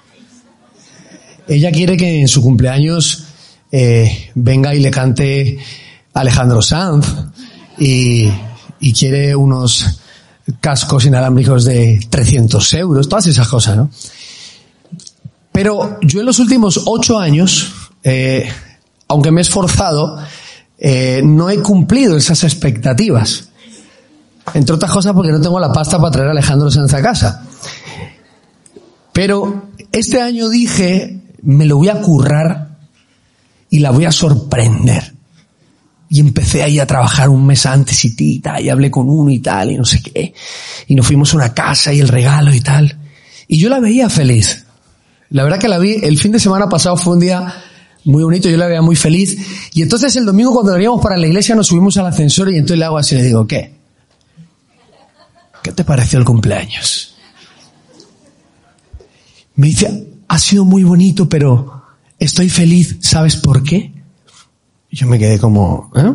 Ella 1.46 1.70
quiere 1.70 1.96
que 1.96 2.20
en 2.20 2.26
su 2.26 2.42
cumpleaños 2.42 3.24
eh, 3.70 4.30
venga 4.34 4.74
y 4.74 4.80
le 4.80 4.90
cante 4.90 5.56
Alejandro 6.14 6.60
Sanz 6.60 7.06
y, 7.78 8.28
y, 8.80 8.92
quiere 8.92 9.36
unos 9.36 10.00
cascos 10.60 11.04
inalámbricos 11.04 11.64
de 11.64 12.00
300 12.10 12.74
euros, 12.74 13.08
todas 13.08 13.28
esas 13.28 13.46
cosas, 13.46 13.76
¿no? 13.76 13.90
Pero 15.52 15.98
yo 16.02 16.20
en 16.20 16.26
los 16.26 16.40
últimos 16.40 16.82
ocho 16.84 17.18
años, 17.18 17.72
eh, 18.02 18.48
aunque 19.06 19.30
me 19.30 19.40
he 19.40 19.42
esforzado, 19.42 20.18
eh, 20.78 21.22
no 21.24 21.48
he 21.48 21.58
cumplido 21.60 22.16
esas 22.16 22.42
expectativas. 22.42 23.45
Entre 24.54 24.74
otras 24.74 24.90
cosas 24.90 25.12
porque 25.12 25.32
no 25.32 25.40
tengo 25.40 25.58
la 25.58 25.72
pasta 25.72 25.98
para 25.98 26.10
traer 26.10 26.28
a 26.28 26.30
Alejandro 26.32 26.70
Sanz 26.70 26.94
a 26.94 27.02
casa. 27.02 27.44
Pero 29.12 29.70
este 29.92 30.20
año 30.20 30.48
dije, 30.48 31.22
me 31.42 31.64
lo 31.64 31.78
voy 31.78 31.88
a 31.88 32.00
currar 32.00 32.76
y 33.70 33.78
la 33.78 33.90
voy 33.90 34.04
a 34.04 34.12
sorprender. 34.12 35.14
Y 36.08 36.20
empecé 36.20 36.62
ahí 36.62 36.78
a 36.78 36.86
trabajar 36.86 37.28
un 37.28 37.46
mes 37.46 37.66
antes 37.66 38.04
y 38.04 38.40
tal, 38.40 38.62
y 38.62 38.68
hablé 38.68 38.90
con 38.90 39.08
uno 39.08 39.30
y 39.30 39.40
tal, 39.40 39.72
y 39.72 39.76
no 39.76 39.84
sé 39.84 40.02
qué. 40.02 40.34
Y 40.86 40.94
nos 40.94 41.06
fuimos 41.06 41.32
a 41.32 41.36
una 41.36 41.54
casa 41.54 41.92
y 41.92 42.00
el 42.00 42.08
regalo 42.08 42.54
y 42.54 42.60
tal. 42.60 42.96
Y 43.48 43.58
yo 43.58 43.68
la 43.68 43.80
veía 43.80 44.08
feliz. 44.08 44.66
La 45.30 45.42
verdad 45.42 45.58
que 45.58 45.68
la 45.68 45.78
vi, 45.78 45.96
el 46.02 46.18
fin 46.18 46.32
de 46.32 46.38
semana 46.38 46.68
pasado 46.68 46.96
fue 46.96 47.14
un 47.14 47.20
día 47.20 47.54
muy 48.04 48.22
bonito, 48.22 48.48
yo 48.48 48.56
la 48.56 48.66
veía 48.66 48.82
muy 48.82 48.96
feliz. 48.96 49.36
Y 49.74 49.82
entonces 49.82 50.14
el 50.16 50.24
domingo 50.24 50.52
cuando 50.52 50.72
veníamos 50.72 51.00
para 51.00 51.16
la 51.16 51.26
iglesia 51.26 51.54
nos 51.54 51.66
subimos 51.66 51.96
al 51.96 52.06
ascensor 52.06 52.52
y 52.52 52.56
entonces 52.56 52.78
le 52.78 52.84
hago 52.84 52.98
así, 52.98 53.16
le 53.16 53.24
digo, 53.24 53.46
¿qué? 53.46 53.75
¿Qué 55.66 55.72
te 55.72 55.82
pareció 55.82 56.20
el 56.20 56.24
cumpleaños? 56.24 57.16
Me 59.56 59.66
dice, 59.66 60.06
ha 60.28 60.38
sido 60.38 60.64
muy 60.64 60.84
bonito, 60.84 61.28
pero 61.28 61.82
estoy 62.20 62.48
feliz, 62.48 62.98
¿sabes 63.00 63.34
por 63.34 63.64
qué? 63.64 63.92
Yo 64.92 65.08
me 65.08 65.18
quedé 65.18 65.40
como, 65.40 65.90
¿eh? 65.96 66.12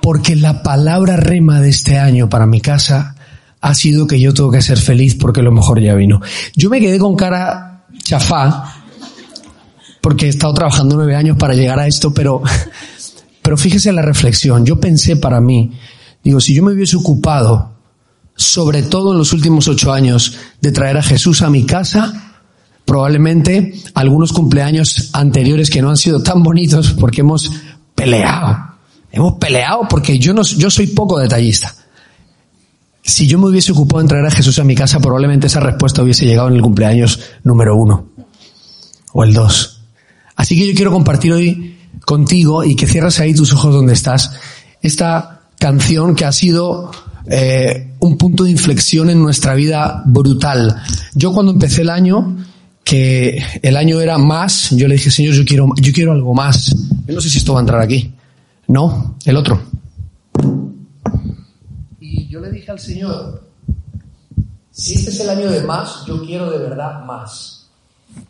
Porque 0.00 0.36
la 0.36 0.62
palabra 0.62 1.16
rema 1.16 1.60
de 1.60 1.70
este 1.70 1.98
año 1.98 2.28
para 2.28 2.46
mi 2.46 2.60
casa 2.60 3.16
ha 3.60 3.74
sido 3.74 4.06
que 4.06 4.20
yo 4.20 4.32
tengo 4.32 4.52
que 4.52 4.62
ser 4.62 4.78
feliz 4.78 5.16
porque 5.16 5.42
lo 5.42 5.50
mejor 5.50 5.80
ya 5.80 5.96
vino. 5.96 6.20
Yo 6.54 6.70
me 6.70 6.78
quedé 6.78 7.00
con 7.00 7.16
cara 7.16 7.84
chafá, 8.04 8.76
porque 10.00 10.26
he 10.26 10.28
estado 10.28 10.54
trabajando 10.54 10.94
nueve 10.94 11.16
años 11.16 11.36
para 11.36 11.54
llegar 11.54 11.80
a 11.80 11.88
esto, 11.88 12.14
pero, 12.14 12.42
pero 13.42 13.56
fíjese 13.56 13.92
la 13.92 14.02
reflexión. 14.02 14.64
Yo 14.64 14.78
pensé 14.78 15.16
para 15.16 15.40
mí, 15.40 15.72
Digo, 16.26 16.40
si 16.40 16.54
yo 16.54 16.64
me 16.64 16.72
hubiese 16.72 16.96
ocupado, 16.96 17.70
sobre 18.34 18.82
todo 18.82 19.12
en 19.12 19.18
los 19.18 19.32
últimos 19.32 19.68
ocho 19.68 19.92
años, 19.92 20.36
de 20.60 20.72
traer 20.72 20.96
a 20.96 21.02
Jesús 21.04 21.40
a 21.40 21.50
mi 21.50 21.64
casa, 21.64 22.34
probablemente 22.84 23.80
algunos 23.94 24.32
cumpleaños 24.32 25.10
anteriores 25.12 25.70
que 25.70 25.80
no 25.80 25.88
han 25.88 25.96
sido 25.96 26.20
tan 26.24 26.42
bonitos 26.42 26.94
porque 26.94 27.20
hemos 27.20 27.52
peleado. 27.94 28.56
Hemos 29.12 29.34
peleado 29.34 29.86
porque 29.88 30.18
yo 30.18 30.34
no, 30.34 30.42
yo 30.42 30.68
soy 30.68 30.88
poco 30.88 31.16
detallista. 31.20 31.72
Si 33.04 33.28
yo 33.28 33.38
me 33.38 33.46
hubiese 33.46 33.70
ocupado 33.70 34.00
en 34.00 34.08
traer 34.08 34.26
a 34.26 34.32
Jesús 34.32 34.58
a 34.58 34.64
mi 34.64 34.74
casa, 34.74 34.98
probablemente 34.98 35.46
esa 35.46 35.60
respuesta 35.60 36.02
hubiese 36.02 36.26
llegado 36.26 36.48
en 36.48 36.54
el 36.54 36.60
cumpleaños 36.60 37.20
número 37.44 37.76
uno 37.76 38.08
o 39.12 39.22
el 39.22 39.32
dos. 39.32 39.80
Así 40.34 40.58
que 40.58 40.66
yo 40.66 40.74
quiero 40.74 40.90
compartir 40.90 41.32
hoy 41.32 41.78
contigo 42.04 42.64
y 42.64 42.74
que 42.74 42.88
cierres 42.88 43.20
ahí 43.20 43.32
tus 43.32 43.52
ojos 43.52 43.72
donde 43.72 43.92
estás 43.92 44.32
esta 44.82 45.35
canción 45.58 46.14
que 46.14 46.24
ha 46.24 46.32
sido 46.32 46.90
eh, 47.26 47.94
un 48.00 48.16
punto 48.16 48.44
de 48.44 48.50
inflexión 48.50 49.10
en 49.10 49.20
nuestra 49.20 49.54
vida 49.54 50.02
brutal. 50.06 50.82
Yo 51.14 51.32
cuando 51.32 51.52
empecé 51.52 51.82
el 51.82 51.90
año, 51.90 52.36
que 52.84 53.42
el 53.62 53.76
año 53.76 54.00
era 54.00 54.16
más, 54.16 54.70
yo 54.70 54.86
le 54.86 54.94
dije, 54.94 55.10
Señor, 55.10 55.34
yo 55.34 55.44
quiero, 55.44 55.68
yo 55.80 55.92
quiero 55.92 56.12
algo 56.12 56.34
más. 56.34 56.74
Yo 57.06 57.14
no 57.14 57.20
sé 57.20 57.28
si 57.28 57.38
esto 57.38 57.52
va 57.52 57.60
a 57.60 57.62
entrar 57.62 57.80
aquí. 57.80 58.12
No, 58.68 59.16
el 59.24 59.36
otro. 59.36 59.60
Y 62.00 62.28
yo 62.28 62.40
le 62.40 62.50
dije 62.50 62.70
al 62.70 62.78
Señor, 62.78 63.42
si 64.70 64.94
este 64.94 65.10
es 65.10 65.20
el 65.20 65.30
año 65.30 65.50
de 65.50 65.62
más, 65.62 66.04
yo 66.06 66.24
quiero 66.24 66.50
de 66.50 66.58
verdad 66.58 67.04
más. 67.04 67.66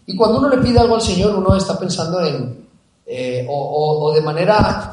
Y 0.06 0.14
cuando 0.16 0.38
uno 0.38 0.48
le 0.48 0.58
pide 0.58 0.78
algo 0.78 0.94
al 0.94 1.02
Señor, 1.02 1.36
uno 1.36 1.54
está 1.56 1.78
pensando 1.78 2.24
en, 2.24 2.66
eh, 3.06 3.46
o, 3.48 4.12
de 4.14 4.20
manera 4.20 4.90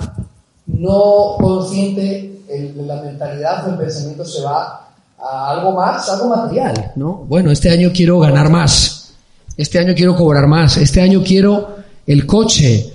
no 0.73 1.35
consciente, 1.39 2.41
la 2.75 3.01
mentalidad 3.01 3.67
o 3.67 3.71
el 3.71 3.77
pensamiento 3.77 4.25
se 4.25 4.41
va 4.41 4.89
a 5.19 5.51
algo 5.51 5.71
más, 5.71 6.09
algo 6.09 6.35
material, 6.35 6.91
¿no? 6.95 7.25
Bueno, 7.27 7.51
este 7.51 7.69
año 7.69 7.91
quiero 7.93 8.19
ganar 8.19 8.49
más, 8.49 9.13
este 9.55 9.79
año 9.79 9.93
quiero 9.95 10.15
cobrar 10.15 10.47
más, 10.47 10.77
este 10.77 11.01
año 11.01 11.23
quiero 11.23 11.77
el 12.05 12.25
coche, 12.25 12.91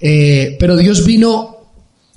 eh, 0.00 0.56
pero 0.58 0.76
Dios 0.76 1.04
vino 1.04 1.56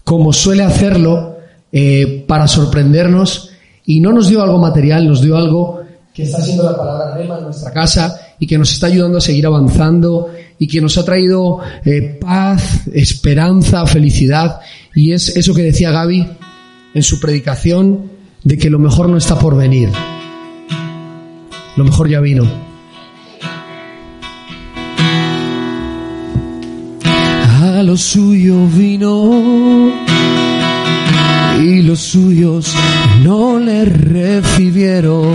como 0.03 0.34
suele 0.34 0.64
hacerlo 0.64 1.38
eh, 1.72 2.26
para 2.28 2.47
sorprendernos 2.47 3.51
y 3.86 3.99
no 3.99 4.12
nos 4.12 4.28
dio 4.28 4.41
algo 4.41 4.58
material, 4.58 5.08
nos 5.08 5.22
dio 5.22 5.38
algo 5.38 5.82
que 6.14 6.24
está 6.24 6.41
siendo 6.41 6.64
la 6.64 6.78
palabra 6.78 7.16
rema 7.16 7.38
en 7.38 7.45
nuestra 7.45 7.72
casa 7.72 8.25
y 8.40 8.48
que 8.48 8.58
nos 8.58 8.72
está 8.72 8.88
ayudando 8.88 9.18
a 9.18 9.22
seguir 9.22 9.46
avanzando 9.46 10.32
y 10.58 10.68
que 10.68 10.82
nos 10.82 10.98
ha 10.98 11.06
traído 11.06 11.60
eh, 11.84 12.18
paz, 12.20 12.88
esperanza, 12.94 13.86
felicidad. 13.86 14.60
Y 14.94 15.12
es 15.12 15.36
eso 15.36 15.54
que 15.54 15.64
decía 15.64 15.92
Gaby 15.92 16.28
en 16.94 17.04
su 17.04 17.20
predicación 17.20 18.12
de 18.44 18.58
que 18.58 18.70
lo 18.70 18.80
mejor 18.80 19.10
no 19.10 19.18
está 19.18 19.38
por 19.38 19.56
venir. 19.56 19.90
Lo 21.76 21.84
mejor 21.84 22.10
ya 22.10 22.22
vino. 22.22 22.46
A 27.62 27.84
lo 27.84 27.98
suyo 27.98 28.66
vino 28.68 29.92
y 31.62 31.82
los 31.82 32.00
suyos 32.00 32.74
no 33.24 33.60
le 33.60 33.86
recibieron. 33.86 35.26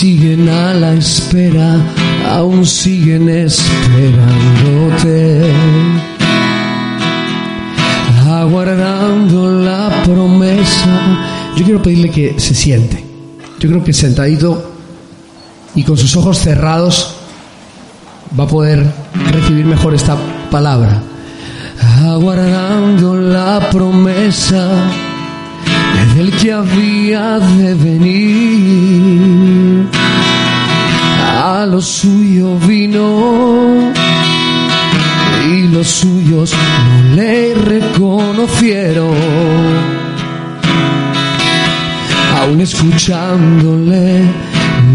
Siguen 0.00 0.48
a 0.48 0.72
la 0.72 0.94
espera, 0.94 1.76
aún 2.30 2.64
siguen 2.64 3.28
esperándote, 3.28 4.32
aguardando 8.26 9.52
la 9.62 10.02
promesa. 10.02 11.52
Yo 11.54 11.64
quiero 11.66 11.82
pedirle 11.82 12.08
que 12.10 12.40
se 12.40 12.54
siente. 12.54 13.04
Yo 13.58 13.68
creo 13.68 13.84
que 13.84 13.92
sentadito 13.92 14.72
y 15.74 15.82
con 15.82 15.98
sus 15.98 16.16
ojos 16.16 16.38
cerrados 16.38 17.16
va 18.38 18.44
a 18.44 18.48
poder 18.48 18.82
recibir 19.30 19.66
mejor 19.66 19.94
esta 19.94 20.16
palabra 20.50 21.02
aguardando 22.06 23.16
la 23.16 23.68
promesa 23.70 24.66
del 26.16 26.32
que 26.38 26.52
había 26.52 27.38
de 27.38 27.74
venir. 27.74 29.29
Lo 31.66 31.80
suyo 31.80 32.58
vino 32.58 33.92
y 35.52 35.68
los 35.68 35.86
suyos 35.86 36.52
no 36.52 37.14
le 37.14 37.54
reconocieron. 37.54 39.14
Aún 42.40 42.60
escuchándole 42.60 44.22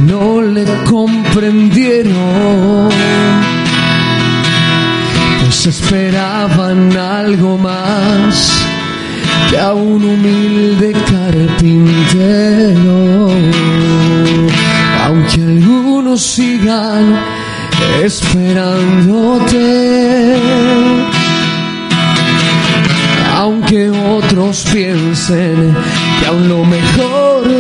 no 0.06 0.42
le 0.42 0.66
comprendieron 0.86 2.90
esperaban 5.70 6.96
algo 6.96 7.58
más 7.58 8.52
que 9.50 9.58
a 9.58 9.74
un 9.74 10.04
humilde 10.04 10.94
carpintero. 11.10 13.30
Aunque 15.06 15.40
sigan 16.18 17.16
esperándote, 18.04 19.56
aunque 23.36 23.90
otros 23.90 24.66
piensen 24.72 25.76
que 26.20 26.26
aún 26.26 26.48
lo 26.48 26.64
mejor 26.66 27.55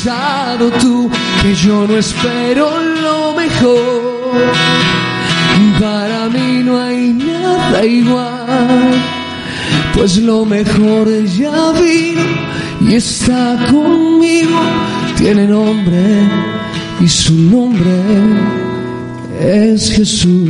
regresado 0.00 0.70
tú, 0.80 1.10
que 1.42 1.54
yo 1.54 1.86
no 1.86 1.96
espero 1.96 2.70
lo 3.02 3.34
mejor. 3.34 4.30
Para 5.78 6.28
mí 6.28 6.62
no 6.62 6.80
hay 6.80 7.12
nada 7.12 7.84
igual, 7.84 8.92
pues 9.94 10.16
lo 10.18 10.44
mejor 10.44 11.08
ya 11.24 11.72
vino 11.72 12.22
y 12.88 12.94
está 12.94 13.66
conmigo, 13.70 14.60
tiene 15.16 15.46
nombre 15.46 16.02
y 17.00 17.08
su 17.08 17.34
nombre 17.34 18.02
es 19.40 19.90
Jesús. 19.92 20.48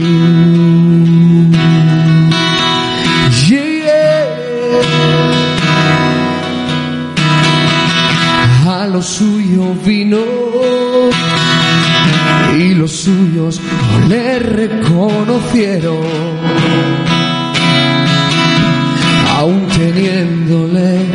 Vino 9.75 10.19
y 12.59 12.75
los 12.75 12.93
suyos 12.93 13.61
no 13.61 14.09
le 14.09 14.39
reconocieron. 14.39 16.01
Aun 19.39 19.67
teniéndole 19.69 21.07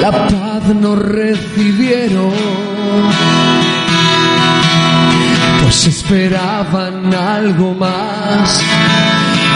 la 0.00 0.10
paz 0.10 0.74
no 0.74 0.96
recibieron 0.96 2.32
pues 5.66 5.88
esperaban 5.88 7.12
algo 7.12 7.74
más 7.74 8.62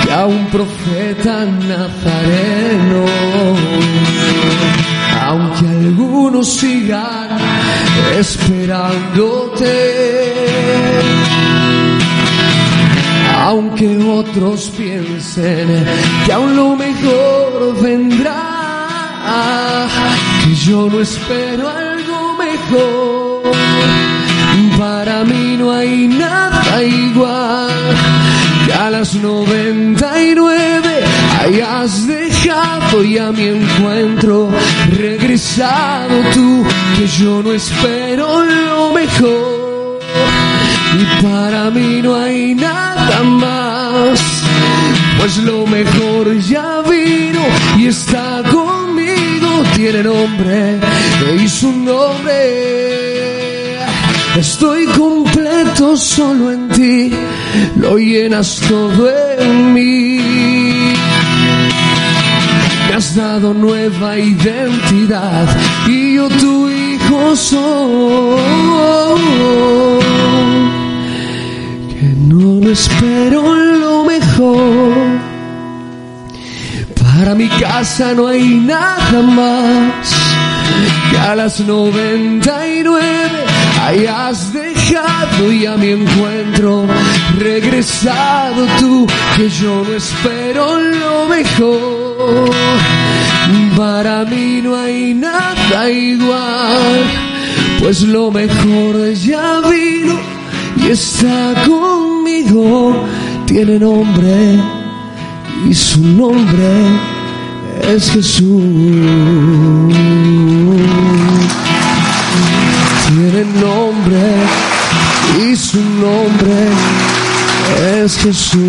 que 0.05 0.13
a 0.13 0.27
un 0.27 0.45
profeta 0.47 1.45
nazareno. 1.45 3.05
Aunque 5.31 5.65
algunos 5.65 6.55
sigan 6.55 7.39
esperándote, 8.19 9.71
aunque 13.39 13.97
otros 13.99 14.73
piensen 14.77 15.87
que 16.27 16.33
aún 16.33 16.57
lo 16.57 16.75
mejor 16.75 17.81
vendrá, 17.81 19.87
que 20.43 20.53
yo 20.57 20.91
no 20.91 20.99
espero 20.99 21.69
algo 21.69 22.37
mejor. 22.37 23.43
Para 24.81 25.23
mí 25.23 25.57
no 25.57 25.71
hay 25.71 26.09
nada 26.09 26.83
igual 26.83 27.71
que 28.67 28.73
a 28.73 28.91
las 28.91 29.15
99 29.15 31.05
hayas 31.41 32.05
dejado 32.43 33.05
y 33.05 33.19
a 33.19 33.33
mi 33.33 33.45
encuentro 33.49 34.51
regresado 34.97 36.15
tú, 36.33 36.65
que 36.97 37.07
yo 37.07 37.43
no 37.43 37.53
espero 37.53 38.45
lo 38.45 38.93
mejor. 38.93 40.01
Y 40.99 41.23
para 41.23 41.71
mí 41.71 42.01
no 42.03 42.15
hay 42.17 42.55
nada 42.55 43.23
más, 43.23 44.21
pues 45.19 45.39
lo 45.39 45.67
mejor 45.67 46.39
ya 46.41 46.83
vino 46.83 47.41
y 47.79 47.87
está 47.87 48.43
conmigo, 48.51 49.63
tiene 49.77 50.03
nombre 50.03 50.81
y 51.43 51.49
su 51.49 51.73
nombre 51.73 52.81
Estoy 54.37 54.87
completo 54.87 55.97
solo 55.97 56.53
en 56.53 56.69
ti, 56.69 57.13
lo 57.77 57.99
llenas 57.99 58.61
todo 58.69 59.11
en 59.39 59.75
mí. 59.75 60.30
Me 62.91 62.97
has 62.97 63.15
dado 63.15 63.55
nueva 63.55 64.19
identidad 64.19 65.47
y 65.87 66.17
yo 66.17 66.29
tu 66.29 66.69
hijo 66.69 67.37
soy. 67.37 68.41
Que 71.89 72.07
no 72.27 72.69
espero 72.69 73.55
lo 73.55 74.05
mejor. 74.05 74.93
Para 77.01 77.37
mi 77.37 77.47
casa 77.49 78.13
no 78.13 78.27
hay 78.27 78.57
nada 78.57 79.23
más 79.23 80.13
que 81.13 81.17
a 81.17 81.37
las 81.37 81.61
99 81.61 83.01
hayas 83.87 84.53
dejado 84.53 85.53
y 85.53 85.65
a 85.65 85.77
mi 85.77 85.91
encuentro 85.91 86.87
regresado 87.39 88.67
tú, 88.81 89.07
que 89.37 89.49
yo 89.49 89.85
no 89.85 89.95
espero 89.95 90.81
lo 90.81 91.29
mejor. 91.29 92.00
Para 93.77 94.25
mí 94.25 94.61
no 94.63 94.77
hay 94.77 95.15
nada 95.15 95.91
igual, 95.91 97.05
pues 97.81 98.03
lo 98.03 98.31
mejor 98.31 99.13
ya 99.15 99.61
vino 99.61 100.19
y 100.77 100.91
está 100.91 101.55
conmigo. 101.67 103.05
Tiene 103.47 103.79
nombre 103.79 104.61
y 105.69 105.75
su 105.75 106.01
nombre 106.01 106.71
es 107.95 108.11
Jesús. 108.11 108.45
Tiene 113.09 113.45
nombre 113.61 114.25
y 115.43 115.57
su 115.57 115.81
nombre 115.81 116.69
es 118.05 118.17
Jesús. 118.19 118.61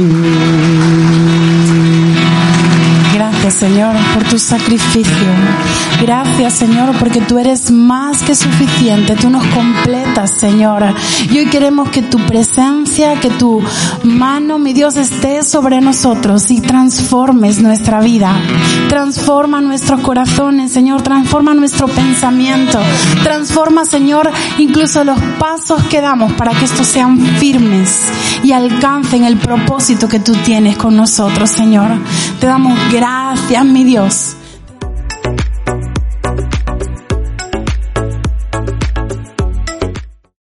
Gracias 3.21 3.53
Señor 3.53 3.95
por 4.15 4.23
tu 4.23 4.39
sacrificio. 4.39 5.27
Gracias 6.01 6.53
Señor 6.53 6.97
porque 6.97 7.21
tú 7.21 7.37
eres 7.37 7.69
más 7.69 8.23
que 8.23 8.33
suficiente. 8.33 9.15
Tú 9.15 9.29
nos 9.29 9.45
completas 9.45 10.39
Señor. 10.39 10.83
Y 11.29 11.37
hoy 11.37 11.45
queremos 11.45 11.89
que 11.89 12.01
tu 12.01 12.17
presencia, 12.25 13.19
que 13.19 13.29
tu 13.29 13.61
mano, 14.03 14.57
mi 14.57 14.73
Dios, 14.73 14.95
esté 14.95 15.43
sobre 15.43 15.81
nosotros 15.81 16.49
y 16.49 16.61
transformes 16.61 17.61
nuestra 17.61 17.99
vida. 17.99 18.35
Transforma 18.89 19.61
nuestros 19.61 19.99
corazones 19.99 20.71
Señor. 20.71 21.03
Transforma 21.03 21.53
nuestro 21.53 21.87
pensamiento. 21.87 22.79
Transforma 23.21 23.85
Señor 23.85 24.31
incluso 24.57 25.03
los 25.03 25.21
pasos 25.37 25.83
que 25.91 26.01
damos 26.01 26.33
para 26.33 26.53
que 26.53 26.65
estos 26.65 26.87
sean 26.87 27.19
firmes 27.37 28.01
y 28.41 28.51
alcancen 28.51 29.25
el 29.25 29.37
propósito 29.37 30.09
que 30.09 30.19
tú 30.19 30.33
tienes 30.43 30.75
con 30.75 30.97
nosotros 30.97 31.51
Señor. 31.51 31.91
Te 32.39 32.47
damos 32.47 32.75
gracias 32.91 33.10
Gracias, 33.11 33.65
mi 33.65 33.83
Dios. 33.83 34.40